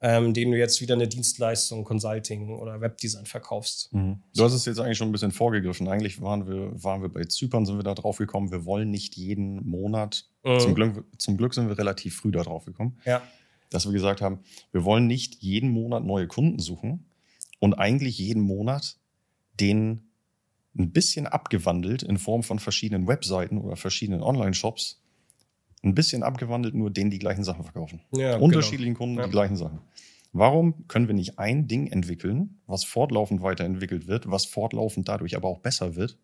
ähm, 0.01 0.33
denen 0.33 0.51
du 0.51 0.57
jetzt 0.57 0.81
wieder 0.81 0.95
eine 0.95 1.07
Dienstleistung, 1.07 1.83
Consulting 1.83 2.57
oder 2.57 2.81
Webdesign 2.81 3.25
verkaufst. 3.25 3.93
Mhm. 3.93 4.21
Du 4.35 4.43
hast 4.43 4.53
es 4.53 4.65
jetzt 4.65 4.79
eigentlich 4.79 4.97
schon 4.97 5.09
ein 5.09 5.13
bisschen 5.13 5.31
vorgegriffen. 5.31 5.87
Eigentlich 5.87 6.21
waren 6.21 6.47
wir, 6.47 6.71
waren 6.83 7.01
wir 7.01 7.09
bei 7.09 7.25
Zypern, 7.25 7.65
sind 7.65 7.77
wir 7.77 7.83
da 7.83 7.93
drauf 7.93 8.17
gekommen, 8.17 8.51
wir 8.51 8.65
wollen 8.65 8.89
nicht 8.89 9.15
jeden 9.15 9.65
Monat, 9.65 10.25
Mhm. 10.43 10.59
zum, 10.59 10.75
Glück, 10.75 11.05
zum 11.17 11.37
Glück 11.37 11.53
sind 11.53 11.67
wir 11.67 11.77
relativ 11.77 12.15
früh 12.15 12.31
da 12.31 12.41
drauf 12.43 12.65
gekommen, 12.65 12.97
Ja, 13.05 13.21
dass 13.69 13.85
wir 13.85 13.93
gesagt 13.93 14.21
haben, 14.21 14.39
wir 14.71 14.83
wollen 14.83 15.07
nicht 15.07 15.35
jeden 15.41 15.69
Monat 15.71 16.03
neue 16.03 16.27
Kunden 16.27 16.59
suchen 16.59 17.05
und 17.59 17.73
eigentlich 17.75 18.17
jeden 18.17 18.41
Monat 18.41 18.97
den 19.59 20.09
ein 20.77 20.91
bisschen 20.91 21.27
abgewandelt 21.27 22.01
in 22.03 22.17
Form 22.17 22.43
von 22.43 22.57
verschiedenen 22.59 23.07
Webseiten 23.07 23.57
oder 23.57 23.75
verschiedenen 23.75 24.23
Online-Shops, 24.23 25.01
ein 25.83 25.93
bisschen 25.95 26.23
abgewandelt, 26.23 26.73
nur 26.75 26.89
denen 26.91 27.09
die 27.11 27.19
gleichen 27.19 27.43
Sachen 27.43 27.63
verkaufen. 27.63 28.01
ja 28.11 28.37
unterschiedlichen 28.37 28.93
Kunden 28.95 29.17
Ja. 29.17 29.25
die 29.25 29.31
gleichen 29.31 29.57
Sachen. 29.57 29.79
Warum 30.33 30.87
können 30.87 31.07
wir 31.07 31.13
nicht 31.15 31.39
ein 31.39 31.67
Ding 31.67 31.87
entwickeln, 31.87 32.61
was 32.67 32.85
fortlaufend 32.85 33.41
weiterentwickelt 33.41 34.07
wird, 34.07 34.29
was 34.31 34.45
fortlaufend 34.45 35.09
dadurch 35.09 35.35
aber 35.35 35.49
auch 35.49 35.59
besser 35.59 35.95
wird? 35.95 36.17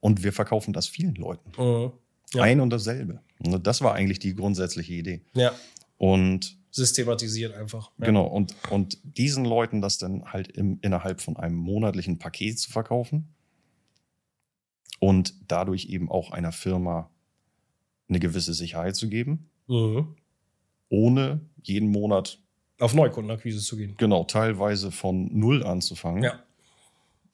Und 0.00 0.24
wir 0.24 0.32
verkaufen 0.32 0.72
das 0.72 0.88
vielen 0.88 1.14
Leuten. 1.14 1.52
Genau. 1.52 1.86
Mhm. 1.88 1.92
Ja. 2.32 2.42
Ein 2.42 2.60
und 2.60 2.70
dasselbe. 2.70 3.20
Und 3.38 3.66
das 3.66 3.80
war 3.82 3.94
eigentlich 3.94 4.18
die 4.18 4.34
grundsätzliche 4.34 4.92
Idee. 4.94 5.22
Ja, 5.34 5.52
Und 5.98 6.56
systematisiert 6.70 7.54
einfach. 7.54 7.90
Ja. 7.98 8.06
genau, 8.06 8.26
und, 8.26 8.54
und 8.70 8.98
diesen 9.04 9.44
Leuten 9.44 9.80
das 9.80 9.98
dann 9.98 10.24
halt 10.32 10.48
im, 10.48 10.78
innerhalb 10.82 11.20
von 11.20 11.36
einem 11.36 11.54
monatlichen 11.56 12.18
Paket 12.18 12.58
zu 12.58 12.72
verkaufen 12.72 13.28
und 14.98 15.34
dadurch 15.48 15.86
eben 15.86 16.10
auch 16.10 16.30
einer 16.32 16.52
Firma 16.52 17.10
eine 18.08 18.20
gewisse 18.20 18.54
Sicherheit 18.54 18.96
zu 18.96 19.08
geben, 19.08 19.48
Mhm. 19.66 20.14
ohne 20.90 21.40
jeden 21.62 21.88
Monat 21.90 22.38
Auf 22.80 22.92
Neukundenakquise 22.94 23.60
zu 23.60 23.76
gehen. 23.76 23.94
Genau, 23.96 24.24
teilweise 24.24 24.90
von 24.90 25.30
null 25.32 25.62
anzufangen. 25.64 26.22
Ja. 26.24 26.42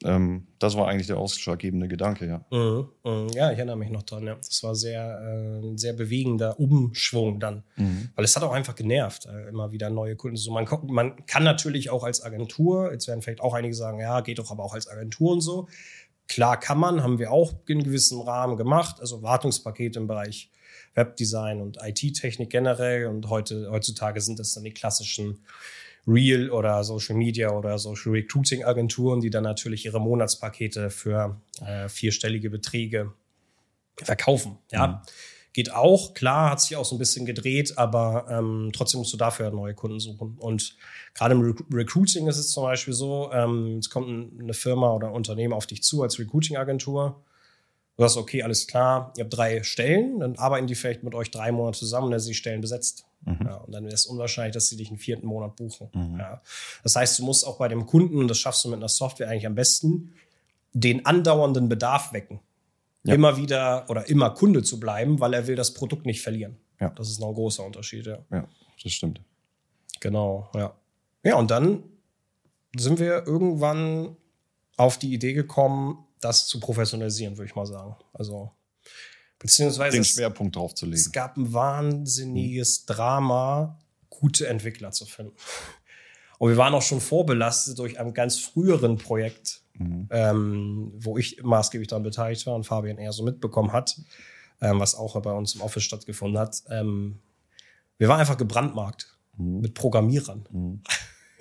Ähm, 0.03 0.47
das 0.59 0.75
war 0.75 0.87
eigentlich 0.87 1.07
der 1.07 1.17
ausschlaggebende 1.17 1.87
Gedanke, 1.87 2.27
ja. 2.27 2.45
Mhm, 2.51 2.89
mhm. 3.03 3.27
Ja, 3.33 3.51
ich 3.51 3.57
erinnere 3.57 3.77
mich 3.77 3.89
noch 3.89 4.03
dran, 4.03 4.25
ja. 4.25 4.35
Das 4.35 4.63
war 4.63 4.75
sehr, 4.75 5.01
äh, 5.01 5.65
ein 5.65 5.77
sehr 5.77 5.93
bewegender 5.93 6.59
Umschwung 6.59 7.39
dann. 7.39 7.63
Mhm. 7.75 8.09
Weil 8.15 8.25
es 8.25 8.35
hat 8.35 8.43
auch 8.43 8.53
einfach 8.53 8.75
genervt, 8.75 9.25
äh, 9.25 9.49
immer 9.49 9.71
wieder 9.71 9.89
neue 9.89 10.15
Kunden. 10.15 10.37
So, 10.37 10.51
man, 10.51 10.67
man 10.87 11.25
kann 11.25 11.43
natürlich 11.43 11.89
auch 11.89 12.03
als 12.03 12.23
Agentur, 12.23 12.91
jetzt 12.91 13.07
werden 13.07 13.21
vielleicht 13.21 13.41
auch 13.41 13.53
einige 13.53 13.73
sagen, 13.73 13.99
ja, 13.99 14.21
geht 14.21 14.39
doch 14.39 14.51
aber 14.51 14.63
auch 14.63 14.73
als 14.73 14.87
Agentur 14.87 15.31
und 15.33 15.41
so. 15.41 15.67
Klar 16.27 16.59
kann 16.59 16.77
man, 16.77 17.03
haben 17.03 17.19
wir 17.19 17.31
auch 17.31 17.53
in 17.67 17.83
gewissem 17.83 18.21
Rahmen 18.21 18.55
gemacht, 18.57 19.01
also 19.01 19.21
Wartungspakete 19.21 19.99
im 19.99 20.07
Bereich 20.07 20.49
Webdesign 20.93 21.61
und 21.61 21.77
IT-Technik 21.81 22.49
generell. 22.49 23.07
Und 23.07 23.29
heute, 23.29 23.69
heutzutage 23.71 24.21
sind 24.21 24.39
das 24.39 24.53
dann 24.53 24.63
die 24.63 24.73
klassischen 24.73 25.43
Real 26.07 26.49
oder 26.49 26.83
Social 26.83 27.15
Media 27.15 27.51
oder 27.51 27.77
Social 27.77 28.11
Recruiting 28.11 28.63
Agenturen, 28.63 29.21
die 29.21 29.29
dann 29.29 29.43
natürlich 29.43 29.85
ihre 29.85 29.99
Monatspakete 30.01 30.89
für 30.89 31.39
äh, 31.65 31.87
vierstellige 31.89 32.49
Beträge 32.49 33.13
verkaufen. 33.97 34.57
Ja, 34.71 34.87
mhm. 34.87 34.95
geht 35.53 35.73
auch. 35.73 36.13
Klar, 36.13 36.51
hat 36.51 36.61
sich 36.61 36.75
auch 36.75 36.85
so 36.85 36.95
ein 36.95 36.99
bisschen 36.99 37.25
gedreht, 37.25 37.77
aber 37.77 38.25
ähm, 38.29 38.71
trotzdem 38.73 38.99
musst 38.99 39.13
du 39.13 39.17
dafür 39.17 39.51
neue 39.51 39.75
Kunden 39.75 39.99
suchen. 39.99 40.37
Und 40.39 40.75
gerade 41.13 41.35
im 41.35 41.41
Re 41.41 41.53
Recruiting 41.71 42.27
ist 42.27 42.37
es 42.37 42.49
zum 42.49 42.63
Beispiel 42.63 42.93
so, 42.93 43.31
ähm, 43.31 43.77
es 43.77 43.89
kommt 43.89 44.39
eine 44.39 44.53
Firma 44.53 44.93
oder 44.93 45.09
ein 45.09 45.13
Unternehmen 45.13 45.53
auf 45.53 45.67
dich 45.67 45.83
zu 45.83 46.01
als 46.01 46.17
Recruiting-Agentur. 46.17 47.23
Du 47.97 48.03
sagst, 48.03 48.17
okay, 48.17 48.41
alles 48.41 48.65
klar, 48.65 49.13
ihr 49.17 49.25
habt 49.25 49.37
drei 49.37 49.61
Stellen, 49.61 50.21
dann 50.21 50.35
arbeiten 50.37 50.65
die 50.65 50.75
vielleicht 50.75 51.03
mit 51.03 51.13
euch 51.13 51.29
drei 51.29 51.51
Monate 51.51 51.77
zusammen, 51.77 52.09
dann 52.09 52.19
sind 52.19 52.29
die 52.29 52.35
Stellen 52.35 52.61
besetzt. 52.61 53.05
Mhm. 53.25 53.39
Ja, 53.45 53.55
und 53.57 53.71
dann 53.71 53.83
wäre 53.83 53.93
es 53.93 54.05
unwahrscheinlich, 54.05 54.53
dass 54.53 54.67
sie 54.67 54.77
dich 54.77 54.89
einen 54.89 54.97
vierten 54.97 55.27
Monat 55.27 55.55
buchen. 55.55 55.89
Mhm. 55.93 56.19
Ja. 56.19 56.41
Das 56.83 56.95
heißt, 56.95 57.19
du 57.19 57.25
musst 57.25 57.45
auch 57.45 57.57
bei 57.57 57.67
dem 57.67 57.85
Kunden, 57.85 58.17
und 58.17 58.27
das 58.27 58.37
schaffst 58.37 58.63
du 58.65 58.69
mit 58.69 58.77
einer 58.77 58.89
Software 58.89 59.29
eigentlich 59.29 59.47
am 59.47 59.55
besten, 59.55 60.13
den 60.73 61.05
andauernden 61.05 61.69
Bedarf 61.69 62.13
wecken. 62.13 62.39
Ja. 63.03 63.15
Immer 63.15 63.37
wieder 63.37 63.85
oder 63.89 64.07
immer 64.09 64.29
Kunde 64.31 64.63
zu 64.63 64.79
bleiben, 64.79 65.19
weil 65.19 65.33
er 65.33 65.47
will 65.47 65.55
das 65.55 65.73
Produkt 65.73 66.05
nicht 66.05 66.21
verlieren. 66.21 66.57
Ja. 66.79 66.89
Das 66.89 67.09
ist 67.09 67.19
noch 67.19 67.29
ein 67.29 67.35
großer 67.35 67.65
Unterschied, 67.65 68.05
ja. 68.05 68.19
Ja, 68.31 68.47
das 68.83 68.91
stimmt. 68.91 69.21
Genau, 69.99 70.49
ja. 70.55 70.73
Ja, 71.23 71.35
und 71.35 71.51
dann 71.51 71.83
sind 72.75 72.99
wir 72.99 73.27
irgendwann 73.27 74.15
auf 74.77 74.97
die 74.97 75.13
Idee 75.13 75.33
gekommen, 75.33 76.05
das 76.21 76.47
zu 76.47 76.59
professionalisieren, 76.59 77.37
würde 77.37 77.49
ich 77.49 77.55
mal 77.55 77.65
sagen. 77.65 77.95
Also 78.13 78.51
Beziehungsweise 79.41 79.97
den 79.97 80.03
Schwerpunkt 80.03 80.55
drauf 80.55 80.75
zu 80.75 80.85
legen. 80.85 80.97
Es 80.97 81.11
gab 81.11 81.35
ein 81.35 81.51
wahnsinniges 81.51 82.85
Drama, 82.85 83.79
gute 84.09 84.47
Entwickler 84.47 84.91
zu 84.91 85.05
finden. 85.05 85.33
Und 86.37 86.49
wir 86.49 86.57
waren 86.57 86.73
auch 86.73 86.81
schon 86.81 87.01
vorbelastet 87.01 87.79
durch 87.79 87.99
ein 87.99 88.13
ganz 88.13 88.37
früheren 88.37 88.97
Projekt, 88.97 89.61
mhm. 89.73 90.07
ähm, 90.11 90.91
wo 90.95 91.17
ich 91.17 91.41
maßgeblich 91.43 91.87
daran 91.87 92.03
beteiligt 92.03 92.45
war 92.45 92.55
und 92.55 92.65
Fabian 92.65 92.97
eher 92.97 93.13
so 93.13 93.23
mitbekommen 93.23 93.71
hat, 93.71 93.99
ähm, 94.61 94.79
was 94.79 94.95
auch 94.95 95.19
bei 95.21 95.31
uns 95.31 95.55
im 95.55 95.61
Office 95.61 95.83
stattgefunden 95.83 96.39
hat. 96.39 96.61
Ähm, 96.69 97.19
wir 97.97 98.07
waren 98.07 98.19
einfach 98.19 98.37
gebrandmarkt 98.37 99.17
mhm. 99.37 99.61
mit 99.61 99.73
Programmierern. 99.73 100.47
Mhm. 100.51 100.81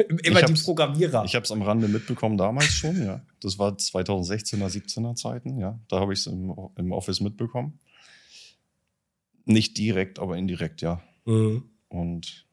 Immer 0.22 0.42
die 0.42 0.54
Programmierer. 0.54 1.24
Ich 1.24 1.34
habe 1.34 1.44
es 1.44 1.52
am 1.52 1.60
Rande 1.60 1.86
mitbekommen 1.86 2.38
damals 2.38 2.72
schon, 2.72 3.02
ja. 3.04 3.20
Das 3.40 3.58
war 3.58 3.72
2016er, 3.72 4.66
17er 4.66 5.14
Zeiten, 5.14 5.58
ja. 5.58 5.78
Da 5.88 6.00
habe 6.00 6.14
ich 6.14 6.20
es 6.20 6.26
im, 6.26 6.54
im 6.76 6.92
Office 6.92 7.20
mitbekommen. 7.20 7.78
Nicht 9.50 9.76
direkt, 9.78 10.18
aber 10.18 10.36
indirekt, 10.36 10.80
ja. 10.82 11.02
Mhm. 11.24 11.64
Und 11.88 12.46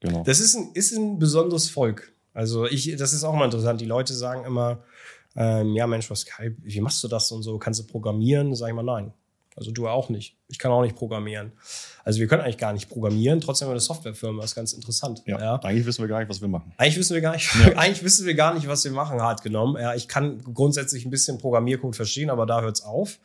genau. 0.00 0.22
Das 0.24 0.40
ist 0.40 0.54
ein, 0.54 0.72
ist 0.74 0.92
ein 0.92 1.18
besonderes 1.18 1.70
Volk. 1.70 2.12
Also 2.32 2.66
ich, 2.66 2.94
das 2.96 3.12
ist 3.12 3.24
auch 3.24 3.34
mal 3.34 3.46
interessant. 3.46 3.80
Die 3.80 3.86
Leute 3.86 4.14
sagen 4.14 4.44
immer, 4.44 4.82
ähm, 5.36 5.74
ja 5.74 5.86
Mensch, 5.86 6.10
was, 6.10 6.26
wie 6.38 6.80
machst 6.80 7.02
du 7.02 7.08
das 7.08 7.30
und 7.32 7.42
so? 7.42 7.58
Kannst 7.58 7.80
du 7.80 7.86
programmieren? 7.86 8.54
Sag 8.54 8.68
ich 8.68 8.74
mal, 8.74 8.82
nein. 8.82 9.12
Also 9.56 9.72
du 9.72 9.88
auch 9.88 10.08
nicht. 10.08 10.36
Ich 10.48 10.58
kann 10.58 10.70
auch 10.70 10.82
nicht 10.82 10.94
programmieren. 10.94 11.52
Also 12.04 12.20
wir 12.20 12.28
können 12.28 12.42
eigentlich 12.42 12.58
gar 12.58 12.72
nicht 12.72 12.88
programmieren, 12.88 13.40
trotzdem 13.40 13.66
haben 13.66 13.70
wir 13.70 13.74
eine 13.74 13.80
Softwarefirma, 13.80 14.40
das 14.40 14.52
ist 14.52 14.54
ganz 14.54 14.72
interessant. 14.72 15.22
Ja, 15.26 15.38
ja, 15.38 15.56
Eigentlich 15.56 15.86
wissen 15.86 16.02
wir 16.02 16.08
gar 16.08 16.20
nicht, 16.20 16.28
was 16.28 16.40
wir 16.40 16.48
machen. 16.48 16.72
Eigentlich 16.76 16.96
wissen 16.96 17.14
wir 17.14 17.20
gar 17.20 17.32
nicht, 17.34 17.50
ja. 17.60 17.72
eigentlich 17.76 18.02
wissen 18.04 18.26
wir 18.26 18.34
gar 18.34 18.54
nicht, 18.54 18.68
was 18.68 18.84
wir 18.84 18.92
machen, 18.92 19.20
hart 19.20 19.42
genommen. 19.42 19.76
Ja, 19.80 19.94
ich 19.94 20.08
kann 20.08 20.42
grundsätzlich 20.54 21.04
ein 21.04 21.10
bisschen 21.10 21.38
Programmiercode 21.38 21.96
verstehen, 21.96 22.30
aber 22.30 22.46
da 22.46 22.60
hört 22.62 22.76
es 22.76 22.82
auf. 22.82 23.18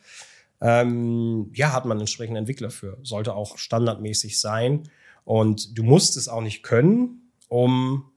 Ähm, 0.60 1.50
ja, 1.54 1.72
hat 1.72 1.84
man 1.84 2.00
entsprechenden 2.00 2.38
Entwickler 2.38 2.70
für. 2.70 2.98
Sollte 3.02 3.34
auch 3.34 3.58
standardmäßig 3.58 4.40
sein. 4.40 4.88
Und 5.24 5.76
du 5.76 5.82
musst 5.82 6.16
es 6.16 6.28
auch 6.28 6.40
nicht 6.40 6.62
können, 6.62 7.32
um 7.48 8.10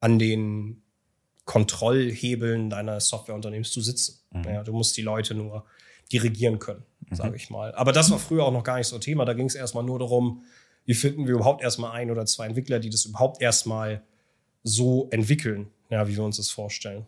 an 0.00 0.18
den 0.18 0.82
Kontrollhebeln 1.44 2.70
deiner 2.70 3.00
Softwareunternehmens 3.00 3.70
zu 3.70 3.80
sitzen. 3.80 4.20
Mhm. 4.30 4.44
Ja, 4.44 4.62
du 4.62 4.72
musst 4.72 4.96
die 4.96 5.02
Leute 5.02 5.34
nur 5.34 5.64
dirigieren 6.12 6.58
können, 6.58 6.84
mhm. 7.08 7.14
sage 7.14 7.36
ich 7.36 7.50
mal. 7.50 7.74
Aber 7.74 7.92
das 7.92 8.10
war 8.10 8.18
früher 8.18 8.44
auch 8.44 8.52
noch 8.52 8.64
gar 8.64 8.78
nicht 8.78 8.86
so 8.86 8.98
Thema. 8.98 9.24
Da 9.24 9.32
ging 9.32 9.46
es 9.46 9.54
erstmal 9.54 9.84
nur 9.84 9.98
darum, 9.98 10.42
wie 10.84 10.94
finden 10.94 11.26
wir 11.26 11.34
überhaupt 11.34 11.62
erstmal 11.62 11.92
ein 11.92 12.10
oder 12.10 12.26
zwei 12.26 12.46
Entwickler, 12.46 12.78
die 12.78 12.90
das 12.90 13.04
überhaupt 13.06 13.40
erstmal 13.40 14.02
so 14.62 15.08
entwickeln, 15.10 15.68
ja, 15.90 16.06
wie 16.08 16.16
wir 16.16 16.24
uns 16.24 16.36
das 16.36 16.50
vorstellen. 16.50 17.06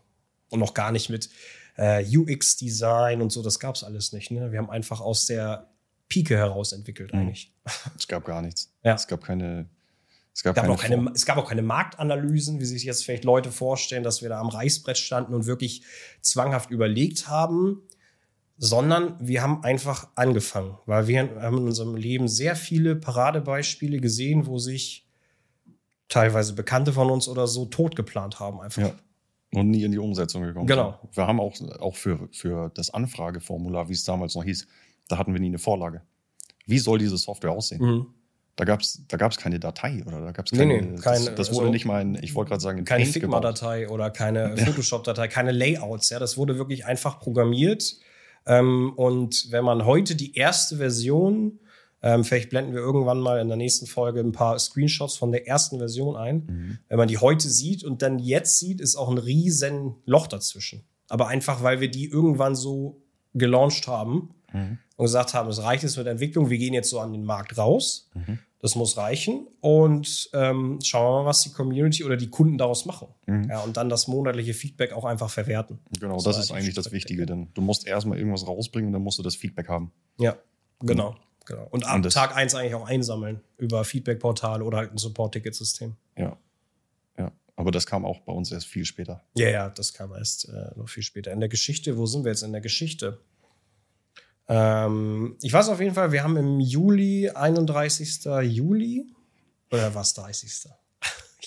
Und 0.50 0.60
noch 0.60 0.74
gar 0.74 0.92
nicht 0.92 1.10
mit 1.10 1.28
äh, 1.76 2.04
UX-Design 2.04 3.22
und 3.22 3.30
so, 3.30 3.42
das 3.42 3.60
gab 3.60 3.74
es 3.74 3.84
alles 3.84 4.12
nicht. 4.12 4.30
Ne? 4.30 4.50
Wir 4.52 4.58
haben 4.58 4.70
einfach 4.70 5.00
aus 5.00 5.26
der 5.26 5.70
Pike 6.08 6.36
heraus 6.36 6.72
entwickelt 6.72 7.12
mhm. 7.12 7.20
eigentlich. 7.20 7.52
Es 7.98 8.08
gab 8.08 8.24
gar 8.24 8.42
nichts. 8.42 8.72
Ja. 8.82 8.94
Es 8.94 9.06
gab 9.06 9.24
keine. 9.24 9.68
Es 10.32 10.42
gab, 10.42 10.54
gab 10.54 10.78
keine, 10.78 11.10
es 11.14 11.24
gab 11.24 11.38
auch 11.38 11.48
keine 11.48 11.62
Marktanalysen, 11.62 12.60
wie 12.60 12.66
sich 12.66 12.84
jetzt 12.84 13.06
vielleicht 13.06 13.24
Leute 13.24 13.50
vorstellen, 13.50 14.02
dass 14.02 14.20
wir 14.20 14.28
da 14.28 14.38
am 14.38 14.48
Reißbrett 14.48 14.98
standen 14.98 15.32
und 15.32 15.46
wirklich 15.46 15.82
zwanghaft 16.20 16.70
überlegt 16.70 17.28
haben, 17.28 17.80
sondern 18.58 19.16
wir 19.18 19.40
haben 19.40 19.64
einfach 19.64 20.08
angefangen, 20.14 20.76
weil 20.84 21.06
wir 21.06 21.20
haben 21.20 21.56
in 21.56 21.64
unserem 21.64 21.96
Leben 21.96 22.28
sehr 22.28 22.54
viele 22.54 22.96
Paradebeispiele 22.96 23.98
gesehen, 23.98 24.46
wo 24.46 24.58
sich 24.58 25.08
teilweise 26.08 26.52
Bekannte 26.52 26.92
von 26.92 27.10
uns 27.10 27.28
oder 27.28 27.46
so 27.46 27.64
tot 27.64 27.96
geplant 27.96 28.38
haben 28.38 28.60
einfach. 28.60 28.82
Ja. 28.82 28.94
Und 29.52 29.70
nie 29.70 29.84
in 29.84 29.92
die 29.92 29.98
Umsetzung 29.98 30.42
gekommen. 30.42 30.66
Genau. 30.66 30.98
Wir 31.12 31.26
haben 31.26 31.40
auch, 31.40 31.54
auch 31.78 31.94
für, 31.94 32.28
für 32.32 32.70
das 32.74 32.90
Anfrageformular, 32.90 33.88
wie 33.88 33.92
es 33.92 34.04
damals 34.04 34.34
noch 34.34 34.44
hieß, 34.44 34.66
da 35.08 35.18
hatten 35.18 35.32
wir 35.32 35.40
nie 35.40 35.46
eine 35.46 35.58
Vorlage. 35.58 36.02
Wie 36.66 36.78
soll 36.78 36.98
diese 36.98 37.16
Software 37.16 37.52
aussehen? 37.52 37.82
Mhm. 37.82 38.06
Da 38.56 38.64
gab 38.64 38.80
es 38.80 39.04
da 39.06 39.18
gab's 39.18 39.36
keine 39.36 39.60
Datei 39.60 40.02
oder 40.06 40.20
da 40.22 40.32
gab 40.32 40.46
es 40.46 40.52
keine. 40.52 40.66
Nee, 40.66 40.80
nee, 40.80 40.96
keine 40.98 41.26
das, 41.26 41.34
das 41.34 41.48
wurde 41.50 41.66
also, 41.66 41.72
nicht 41.72 41.84
mal 41.84 42.00
in, 42.00 42.14
ich 42.14 42.34
wollte 42.34 42.48
gerade 42.48 42.62
sagen, 42.62 42.78
in 42.78 42.84
keine 42.86 43.04
Figma-Datei 43.04 43.88
oder 43.88 44.10
keine 44.10 44.56
Photoshop-Datei, 44.64 45.28
keine 45.28 45.52
Layouts. 45.52 46.08
Ja, 46.08 46.18
das 46.18 46.38
wurde 46.38 46.56
wirklich 46.56 46.86
einfach 46.86 47.20
programmiert. 47.20 47.98
Ähm, 48.46 48.94
und 48.96 49.48
wenn 49.50 49.64
man 49.64 49.84
heute 49.84 50.16
die 50.16 50.36
erste 50.36 50.78
Version 50.78 51.60
ähm, 52.06 52.22
vielleicht 52.22 52.50
blenden 52.50 52.72
wir 52.72 52.80
irgendwann 52.80 53.18
mal 53.18 53.40
in 53.40 53.48
der 53.48 53.56
nächsten 53.56 53.86
Folge 53.86 54.20
ein 54.20 54.30
paar 54.30 54.56
Screenshots 54.60 55.16
von 55.16 55.32
der 55.32 55.48
ersten 55.48 55.78
Version 55.78 56.14
ein. 56.14 56.46
Mhm. 56.46 56.78
Wenn 56.88 56.98
man 56.98 57.08
die 57.08 57.18
heute 57.18 57.48
sieht 57.48 57.82
und 57.82 58.00
dann 58.00 58.20
jetzt 58.20 58.60
sieht, 58.60 58.80
ist 58.80 58.94
auch 58.94 59.10
ein 59.10 59.18
riesen 59.18 59.96
Loch 60.04 60.28
dazwischen. 60.28 60.84
Aber 61.08 61.26
einfach, 61.26 61.64
weil 61.64 61.80
wir 61.80 61.90
die 61.90 62.06
irgendwann 62.06 62.54
so 62.54 63.02
gelauncht 63.34 63.88
haben 63.88 64.30
mhm. 64.52 64.78
und 64.96 65.04
gesagt 65.04 65.34
haben, 65.34 65.50
es 65.50 65.60
reicht 65.60 65.82
jetzt 65.82 65.96
mit 65.96 66.06
der 66.06 66.12
Entwicklung, 66.12 66.48
wir 66.48 66.58
gehen 66.58 66.74
jetzt 66.74 66.90
so 66.90 67.00
an 67.00 67.12
den 67.12 67.24
Markt 67.24 67.58
raus. 67.58 68.08
Mhm. 68.14 68.38
Das 68.60 68.76
muss 68.76 68.96
reichen 68.96 69.48
und 69.60 70.30
ähm, 70.32 70.78
schauen 70.82 71.04
wir 71.04 71.22
mal, 71.22 71.26
was 71.26 71.42
die 71.42 71.50
Community 71.50 72.04
oder 72.04 72.16
die 72.16 72.30
Kunden 72.30 72.56
daraus 72.56 72.86
machen. 72.86 73.08
Mhm. 73.26 73.48
Ja, 73.50 73.60
und 73.60 73.76
dann 73.76 73.88
das 73.88 74.06
monatliche 74.06 74.54
Feedback 74.54 74.92
auch 74.92 75.04
einfach 75.04 75.28
verwerten. 75.28 75.80
Genau, 76.00 76.14
das, 76.14 76.24
das 76.24 76.38
ist 76.38 76.50
eigentlich 76.52 76.74
das 76.74 76.90
Wichtige, 76.90 77.26
denn 77.26 77.48
du 77.52 77.60
musst 77.60 77.86
erstmal 77.86 78.16
irgendwas 78.18 78.46
rausbringen 78.46 78.88
und 78.88 78.92
dann 78.92 79.02
musst 79.02 79.18
du 79.18 79.22
das 79.22 79.36
Feedback 79.36 79.68
haben. 79.68 79.92
Ja, 80.18 80.36
genau. 80.80 81.16
Genau. 81.46 81.66
Und 81.70 81.86
ab 81.86 81.96
und 81.96 82.12
Tag 82.12 82.36
1 82.36 82.54
eigentlich 82.54 82.74
auch 82.74 82.86
einsammeln 82.86 83.40
über 83.56 83.84
Feedback-Portale 83.84 84.64
oder 84.64 84.78
halt 84.78 84.92
ein 84.92 84.98
Support-Ticket-System. 84.98 85.96
Ja. 86.18 86.36
Ja. 87.16 87.32
Aber 87.54 87.70
das 87.70 87.86
kam 87.86 88.04
auch 88.04 88.20
bei 88.20 88.32
uns 88.32 88.52
erst 88.52 88.66
viel 88.66 88.84
später. 88.84 89.22
Ja, 89.34 89.48
ja, 89.48 89.68
das 89.70 89.94
kam 89.94 90.12
erst 90.12 90.48
äh, 90.48 90.76
noch 90.76 90.88
viel 90.88 91.04
später. 91.04 91.32
In 91.32 91.40
der 91.40 91.48
Geschichte, 91.48 91.96
wo 91.96 92.06
sind 92.06 92.24
wir 92.24 92.32
jetzt 92.32 92.42
in 92.42 92.52
der 92.52 92.60
Geschichte? 92.60 93.20
Ähm, 94.48 95.36
ich 95.40 95.52
weiß 95.52 95.68
auf 95.68 95.80
jeden 95.80 95.94
Fall, 95.94 96.12
wir 96.12 96.22
haben 96.22 96.36
im 96.36 96.60
Juli, 96.60 97.30
31. 97.30 98.24
Juli, 98.42 99.06
oder 99.70 99.94
was 99.94 100.14
30. 100.14 100.52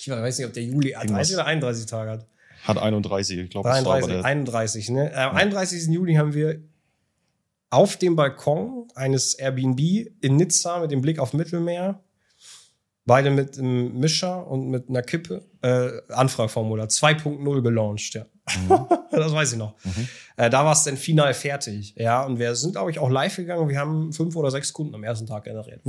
Ich 0.02 0.08
weiß 0.08 0.38
nicht, 0.38 0.46
ob 0.46 0.54
der 0.54 0.62
Juli 0.62 0.92
30 0.92 1.34
oder 1.34 1.44
31 1.44 1.84
Tage 1.84 2.10
hat. 2.12 2.26
Hat 2.64 2.78
31, 2.78 3.38
ich 3.38 3.50
glaube. 3.50 3.70
31, 3.70 4.24
31, 4.24 4.88
ne? 4.88 5.14
Am 5.14 5.36
31. 5.36 5.88
Juli 5.88 6.14
haben 6.14 6.32
wir 6.32 6.58
auf 7.70 7.96
dem 7.96 8.16
Balkon 8.16 8.88
eines 8.94 9.34
Airbnb 9.34 9.80
in 10.20 10.36
Nizza 10.36 10.80
mit 10.80 10.90
dem 10.90 11.00
Blick 11.00 11.18
auf 11.18 11.32
Mittelmeer. 11.32 12.02
Beide 13.06 13.30
mit 13.30 13.58
einem 13.58 13.98
Mischer 13.98 14.46
und 14.46 14.68
mit 14.68 14.88
einer 14.88 15.02
Kippe. 15.02 15.44
Äh, 15.62 16.12
Anfragformular 16.12 16.86
2.0 16.86 17.62
gelauncht, 17.62 18.14
ja. 18.14 18.26
Mhm. 18.58 18.86
das 19.10 19.32
weiß 19.32 19.52
ich 19.52 19.58
noch. 19.58 19.74
Mhm. 19.84 20.08
Äh, 20.36 20.50
da 20.50 20.64
war 20.64 20.72
es 20.72 20.84
dann 20.84 20.96
final 20.96 21.32
fertig. 21.34 21.94
Ja, 21.96 22.24
und 22.24 22.38
wir 22.38 22.54
sind, 22.54 22.72
glaube 22.72 22.90
ich, 22.90 22.98
auch 22.98 23.08
live 23.08 23.36
gegangen. 23.36 23.68
Wir 23.68 23.78
haben 23.78 24.12
fünf 24.12 24.36
oder 24.36 24.50
sechs 24.50 24.72
Kunden 24.72 24.94
am 24.94 25.04
ersten 25.04 25.26
Tag 25.26 25.44
generiert. 25.44 25.80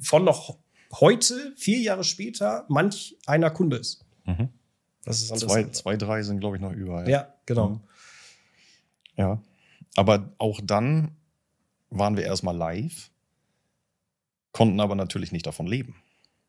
Von 0.00 0.24
noch 0.24 0.58
heute, 1.00 1.52
vier 1.56 1.78
Jahre 1.78 2.04
später, 2.04 2.64
manch 2.68 3.16
einer 3.26 3.50
Kunde 3.50 3.76
ist. 3.76 4.04
Mhm. 4.24 4.48
Das 5.04 5.22
ist 5.22 5.38
zwei, 5.38 5.64
zwei, 5.70 5.96
drei 5.96 6.22
sind, 6.22 6.40
glaube 6.40 6.56
ich, 6.56 6.62
noch 6.62 6.72
über. 6.72 7.02
Ja, 7.04 7.08
ja 7.08 7.34
genau. 7.44 7.68
Mhm. 7.68 7.80
Ja. 9.16 9.42
Aber 9.96 10.32
auch 10.38 10.60
dann 10.62 11.16
waren 11.90 12.16
wir 12.16 12.24
erstmal 12.24 12.56
live, 12.56 13.10
konnten 14.52 14.80
aber 14.80 14.94
natürlich 14.94 15.32
nicht 15.32 15.46
davon 15.46 15.66
leben. 15.66 15.96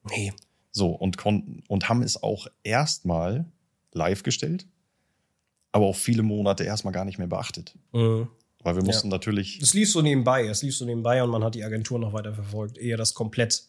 Nee. 0.10 0.34
So, 0.72 0.92
und 0.92 1.18
konnten 1.18 1.64
und 1.68 1.90
haben 1.90 2.04
es 2.04 2.22
auch 2.22 2.48
erstmal 2.64 3.46
live 3.94 4.24
gestellt, 4.24 4.68
aber 5.72 5.86
auch 5.86 5.96
viele 5.96 6.24
Monate 6.24 6.64
erstmal 6.64 6.94
gar 6.94 7.06
nicht 7.06 7.18
mehr 7.18 7.28
beachtet. 7.28 7.76
Mhm. 7.94 8.28
Weil 8.64 8.76
wir 8.76 8.84
mussten 8.84 9.08
ja. 9.08 9.16
natürlich. 9.16 9.62
Es 9.62 9.74
lief 9.74 9.92
so 9.92 10.02
nebenbei, 10.02 10.46
es 10.46 10.62
lief 10.62 10.76
so 10.76 10.86
nebenbei 10.86 11.24
und 11.24 11.30
man 11.30 11.44
hat 11.44 11.56
die 11.56 11.64
Agentur 11.64 12.00
noch 12.00 12.14
weiter 12.14 12.34
verfolgt, 12.34 12.78
ehe 12.78 12.98
das 12.98 13.14
komplett 13.14 13.64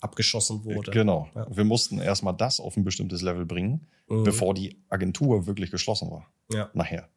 abgeschossen 0.00 0.64
wurde. 0.64 0.90
Genau. 0.90 1.28
Ja. 1.34 1.46
Wir 1.50 1.64
mussten 1.64 1.98
erstmal 1.98 2.34
das 2.34 2.60
auf 2.60 2.76
ein 2.76 2.84
bestimmtes 2.84 3.22
Level 3.22 3.46
bringen, 3.46 3.86
mhm. 4.08 4.24
bevor 4.24 4.54
die 4.54 4.76
Agentur 4.88 5.46
wirklich 5.46 5.70
geschlossen 5.70 6.10
war. 6.10 6.26
Ja. 6.52 6.70
Nachher. 6.74 7.08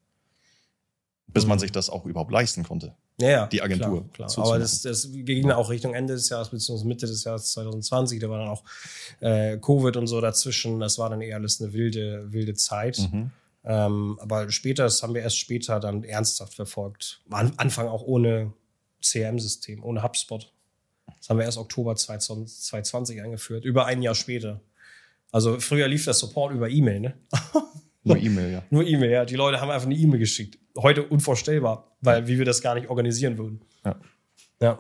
Bis 1.27 1.43
mhm. 1.43 1.49
man 1.49 1.59
sich 1.59 1.71
das 1.71 1.89
auch 1.89 2.05
überhaupt 2.05 2.31
leisten 2.31 2.63
konnte. 2.63 2.95
Ja, 3.19 3.29
ja 3.29 3.47
die 3.47 3.61
Agentur. 3.61 4.07
Klar, 4.13 4.29
klar. 4.29 4.45
Aber 4.45 4.59
das, 4.59 4.81
das 4.81 5.09
ging 5.11 5.51
auch 5.51 5.69
Richtung 5.69 5.93
Ende 5.93 6.13
des 6.13 6.29
Jahres, 6.29 6.49
beziehungsweise 6.49 6.87
Mitte 6.87 7.07
des 7.07 7.23
Jahres 7.23 7.51
2020. 7.51 8.19
Da 8.19 8.29
war 8.29 8.39
dann 8.39 8.49
auch 8.49 8.63
äh, 9.19 9.57
Covid 9.57 9.97
und 9.97 10.07
so 10.07 10.21
dazwischen. 10.21 10.79
Das 10.79 10.97
war 10.97 11.09
dann 11.09 11.21
eher 11.21 11.35
alles 11.35 11.61
eine 11.61 11.73
wilde, 11.73 12.31
wilde 12.31 12.53
Zeit. 12.53 12.99
Mhm. 13.11 13.31
Ähm, 13.65 14.17
aber 14.21 14.49
später, 14.49 14.83
das 14.83 15.03
haben 15.03 15.13
wir 15.13 15.21
erst 15.21 15.37
später 15.37 15.79
dann 15.79 16.03
ernsthaft 16.03 16.53
verfolgt. 16.53 17.21
Am 17.29 17.51
Anfang 17.57 17.87
auch 17.87 18.03
ohne 18.03 18.53
CRM-System, 19.01 19.83
ohne 19.83 20.03
HubSpot. 20.03 20.51
Das 21.17 21.29
haben 21.29 21.37
wir 21.37 21.45
erst 21.45 21.57
Oktober 21.57 21.95
2020 21.95 23.21
eingeführt, 23.21 23.65
über 23.65 23.85
ein 23.85 24.01
Jahr 24.01 24.15
später. 24.15 24.61
Also 25.31 25.59
früher 25.59 25.87
lief 25.87 26.05
der 26.05 26.13
Support 26.13 26.53
über 26.53 26.69
E-Mail, 26.69 26.99
ne? 27.01 27.13
Nur 28.03 28.17
E-Mail, 28.17 28.51
ja. 28.53 28.63
Nur 28.69 28.87
E-Mail, 28.87 29.11
ja. 29.11 29.25
Die 29.25 29.35
Leute 29.35 29.59
haben 29.59 29.69
einfach 29.69 29.87
eine 29.87 29.95
E-Mail 29.95 30.19
geschickt. 30.19 30.57
Heute 30.77 31.03
unvorstellbar, 31.03 31.91
weil 32.01 32.27
wie 32.27 32.37
wir 32.37 32.45
das 32.45 32.61
gar 32.61 32.75
nicht 32.75 32.89
organisieren 32.89 33.37
würden. 33.37 33.61
Ja. 33.83 33.95
Ja. 34.59 34.79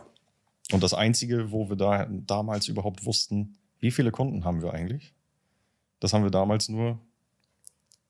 Und 0.71 0.83
das 0.83 0.93
Einzige, 0.93 1.51
wo 1.51 1.69
wir 1.69 1.75
da 1.75 2.07
damals 2.09 2.67
überhaupt 2.67 3.05
wussten, 3.05 3.57
wie 3.79 3.91
viele 3.91 4.11
Kunden 4.11 4.43
haben 4.45 4.61
wir 4.61 4.73
eigentlich? 4.73 5.13
Das 5.99 6.13
haben 6.13 6.23
wir 6.23 6.31
damals 6.31 6.69
nur 6.69 6.99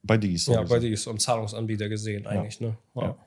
bei 0.04 0.18
Dies. 0.18 0.48
Ja, 0.48 0.64
bei 0.64 0.80
Dies, 0.80 1.08
am 1.08 1.20
Zahlungsanbieter 1.20 1.90
gesehen 1.90 2.26
eigentlich. 2.26 2.60
Ja. 2.60 2.68
Ne? 2.68 2.78
Wow. 2.94 3.04
Ja. 3.04 3.18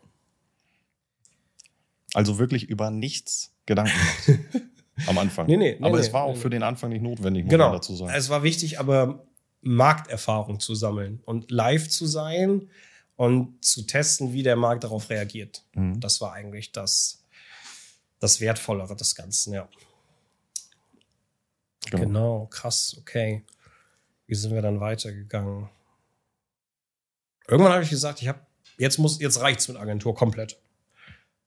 Also 2.14 2.38
wirklich 2.38 2.68
über 2.68 2.90
nichts 2.90 3.54
Gedanken 3.66 3.92
gemacht. 4.26 4.50
am 5.06 5.18
Anfang. 5.18 5.46
Nee, 5.46 5.56
nee, 5.56 5.76
aber 5.80 5.96
nee, 5.96 6.04
es 6.04 6.12
war 6.12 6.24
auch 6.24 6.36
für 6.36 6.50
den 6.50 6.62
Anfang 6.62 6.90
nicht 6.90 7.02
notwendig, 7.02 7.44
muss 7.44 7.50
genau. 7.50 7.66
man 7.66 7.74
dazu 7.74 7.94
sagen. 7.94 8.12
Es 8.14 8.28
war 8.28 8.42
wichtig, 8.42 8.80
aber 8.80 9.24
Markterfahrung 9.62 10.60
zu 10.60 10.74
sammeln 10.74 11.20
und 11.24 11.50
live 11.50 11.88
zu 11.88 12.06
sein 12.06 12.68
und 13.20 13.62
zu 13.62 13.82
testen, 13.82 14.32
wie 14.32 14.42
der 14.42 14.56
Markt 14.56 14.82
darauf 14.82 15.10
reagiert. 15.10 15.62
Mhm. 15.74 16.00
Das 16.00 16.22
war 16.22 16.32
eigentlich 16.32 16.72
das, 16.72 17.22
das 18.18 18.40
Wertvollere 18.40 18.96
des 18.96 19.14
Ganzen, 19.14 19.52
ja. 19.52 19.68
Genau. 21.90 22.02
genau, 22.02 22.46
krass, 22.46 22.96
okay. 22.98 23.44
Wie 24.26 24.34
sind 24.34 24.54
wir 24.54 24.62
dann 24.62 24.80
weitergegangen? 24.80 25.68
Irgendwann 27.46 27.74
habe 27.74 27.84
ich 27.84 27.90
gesagt, 27.90 28.22
ich 28.22 28.28
habe 28.28 28.40
jetzt 28.78 28.96
muss 28.96 29.20
jetzt 29.20 29.38
reicht's 29.38 29.68
mit 29.68 29.76
Agentur 29.76 30.14
komplett. 30.14 30.58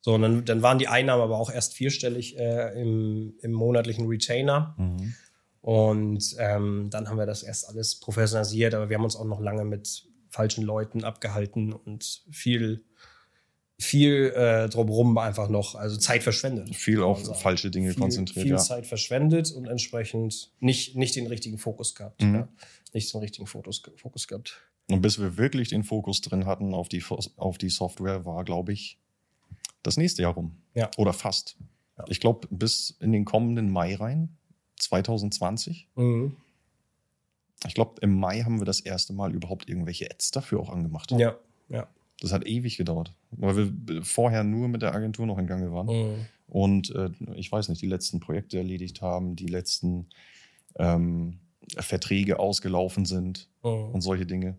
So, 0.02 0.14
und 0.14 0.22
dann, 0.22 0.46
dann 0.46 0.62
waren 0.62 0.78
die 0.78 0.90
Einnahmen 0.90 1.24
aber 1.24 1.40
auch 1.40 1.50
erst 1.50 1.74
vierstellig 1.74 2.38
äh, 2.38 2.80
im, 2.80 3.34
im 3.42 3.52
monatlichen 3.52 4.06
Retainer. 4.06 4.76
Mhm. 4.78 5.16
Und 5.62 6.36
ähm, 6.38 6.92
dann 6.92 7.10
haben 7.10 7.18
wir 7.18 7.26
das 7.26 7.42
erst 7.42 7.68
alles 7.68 8.00
professionalisiert, 8.00 8.76
aber 8.76 8.90
wir 8.90 8.98
haben 8.98 9.06
uns 9.06 9.16
auch 9.16 9.26
noch 9.26 9.40
lange 9.40 9.66
mit 9.66 10.12
falschen 10.34 10.63
Leuten 10.63 11.04
abgehalten 11.04 11.74
und 11.74 12.24
viel, 12.32 12.84
viel 13.80 14.34
äh, 14.36 14.67
drumherum 14.67 15.15
einfach 15.19 15.48
noch, 15.48 15.76
also 15.76 15.96
Zeit 15.98 16.24
verschwendet. 16.24 16.76
Viel 16.76 17.04
auf 17.04 17.39
falsche 17.39 17.69
Dinge 17.69 17.91
viel, 17.91 18.02
konzentriert. 18.02 18.43
Viel 18.43 18.54
ja. 18.54 18.58
Zeit 18.58 18.88
verschwendet 18.88 19.52
und 19.52 19.67
entsprechend 19.67 20.52
nicht, 20.60 20.96
nicht 20.96 21.15
den 21.15 21.28
richtigen 21.28 21.60
Fokus 21.60 21.93
gehabt. 21.93 22.24
Mhm. 22.24 22.36
Ja. 22.36 22.48
Nicht 22.93 23.13
den 23.13 23.22
richtigen 23.22 23.46
Fokus, 23.46 23.84
Fokus 23.98 24.28
gehabt. 24.28 24.60
Und 24.89 25.02
bis 25.02 25.19
wir 25.19 25.38
wirklich 25.38 25.69
den 25.69 25.84
Fokus 25.84 26.22
drin 26.22 26.48
hatten 26.48 26.74
auf 26.74 26.89
die, 26.89 27.04
auf 27.38 27.58
die 27.60 27.69
Software, 27.69 28.26
war, 28.26 28.43
glaube 28.43 28.74
ich, 28.74 29.00
das 29.84 29.98
nächste 29.98 30.24
Jahr 30.24 30.34
rum. 30.34 30.58
Ja. 30.74 30.89
Oder 30.98 31.13
fast. 31.13 31.58
Ja. 32.00 32.06
Ich 32.08 32.19
glaube, 32.19 32.48
bis 32.50 32.98
in 33.00 33.12
den 33.12 33.24
kommenden 33.24 33.69
Mai 33.69 33.96
rein 33.96 34.36
2020. 34.80 35.89
Mhm. 35.96 36.38
Ich 37.67 37.76
glaube, 37.76 37.95
im 38.02 38.19
Mai 38.19 38.41
haben 38.41 38.60
wir 38.60 38.65
das 38.65 38.80
erste 38.80 39.13
Mal 39.13 39.34
überhaupt 39.34 39.69
irgendwelche 39.69 40.10
Ads 40.10 40.32
dafür 40.32 40.60
auch 40.60 40.69
angemacht. 40.69 41.12
Ja, 41.12 41.36
ja. 41.69 41.88
Das 42.19 42.32
hat 42.32 42.45
ewig 42.45 42.78
gedauert, 42.78 43.13
weil 43.32 43.56
wir 43.56 44.04
vorher 44.04 44.43
nur 44.43 44.67
mit 44.67 44.82
der 44.82 44.93
Agentur 44.93 45.26
noch 45.26 45.38
in 45.38 45.47
Gange 45.47 45.71
waren. 45.71 45.88
Mhm. 45.88 46.26
Und 46.47 46.95
äh, 46.95 47.10
ich 47.36 47.52
weiß 47.52 47.69
nicht, 47.69 47.82
die 47.82 47.88
letzten 47.88 48.19
Projekte 48.19 48.58
erledigt 48.58 49.02
haben, 49.02 49.36
die 49.36 49.47
letzten 49.47 50.08
ähm, 50.76 51.39
Verträge 51.78 52.39
ausgelaufen 52.39 53.06
sind 53.06 53.49
mhm. 53.63 53.89
und 53.93 54.02
solche 54.02 54.26
Dinge. 54.26 54.58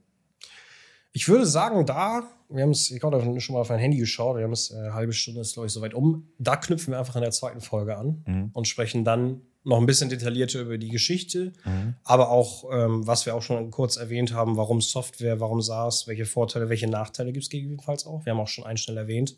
Ich 1.13 1.29
würde 1.29 1.47
sagen, 1.47 1.87
da, 1.87 2.25
wir 2.49 2.65
haben 2.65 2.71
es, 2.71 2.91
ich 2.91 3.03
habe 3.03 3.41
schon 3.41 3.55
mal 3.55 3.61
auf 3.61 3.69
mein 3.69 3.79
Handy 3.79 3.99
geschaut, 3.99 4.37
wir 4.37 4.45
haben 4.45 4.53
es 4.53 4.73
eine 4.73 4.89
äh, 4.89 4.91
halbe 4.91 5.13
Stunde, 5.13 5.41
ist 5.41 5.55
glaube 5.55 5.69
ich 5.69 5.73
soweit 5.73 5.95
um. 5.95 6.29
Da 6.39 6.57
knüpfen 6.57 6.93
wir 6.93 6.99
einfach 6.99 7.15
in 7.15 7.23
der 7.23 7.31
zweiten 7.31 7.61
Folge 7.61 7.97
an 7.97 8.25
mhm. 8.27 8.51
und 8.53 8.67
sprechen 8.67 9.05
dann 9.05 9.43
noch 9.65 9.79
ein 9.79 9.87
bisschen 9.87 10.11
detaillierter 10.11 10.61
über 10.61 10.79
die 10.79 10.91
Geschichte, 10.91 11.53
mhm. 11.65 11.95
aber 12.05 12.31
auch, 12.31 12.65
ähm, 12.71 13.07
was 13.07 13.27
wir 13.27 13.35
auch 13.35 13.43
schon 13.43 13.71
kurz 13.71 13.97
erwähnt 13.97 14.33
haben, 14.33 14.57
warum 14.57 14.81
Software, 14.81 15.41
warum 15.41 15.63
SaaS, 15.63 16.07
welche 16.07 16.27
Vorteile, 16.27 16.69
welche 16.69 16.87
Nachteile 16.87 17.33
gibt 17.33 17.45
es 17.45 17.51
gegebenenfalls 17.51 18.07
auch. 18.07 18.25
Wir 18.25 18.33
haben 18.33 18.41
auch 18.41 18.49
schon 18.49 18.65
einen 18.65 18.77
schnell 18.77 18.99
erwähnt. 18.99 19.37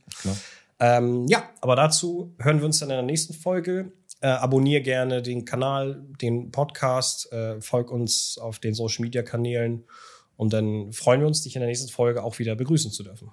Ähm, 0.78 1.26
ja, 1.28 1.48
aber 1.60 1.76
dazu 1.76 2.34
hören 2.38 2.58
wir 2.58 2.66
uns 2.66 2.80
dann 2.80 2.90
in 2.90 2.96
der 2.96 3.02
nächsten 3.02 3.34
Folge. 3.34 3.92
Äh, 4.20 4.28
abonnier 4.28 4.80
gerne 4.80 5.22
den 5.22 5.44
Kanal, 5.44 6.04
den 6.20 6.50
Podcast, 6.50 7.32
äh, 7.32 7.60
folg 7.60 7.90
uns 7.90 8.38
auf 8.38 8.58
den 8.58 8.74
Social 8.74 9.02
Media 9.02 9.22
Kanälen 9.22 9.84
und 10.36 10.52
dann 10.52 10.92
freuen 10.92 11.20
wir 11.20 11.26
uns, 11.26 11.42
dich 11.42 11.54
in 11.54 11.60
der 11.60 11.68
nächsten 11.68 11.88
Folge 11.88 12.22
auch 12.22 12.38
wieder 12.38 12.56
begrüßen 12.56 12.90
zu 12.90 13.02
dürfen. 13.02 13.30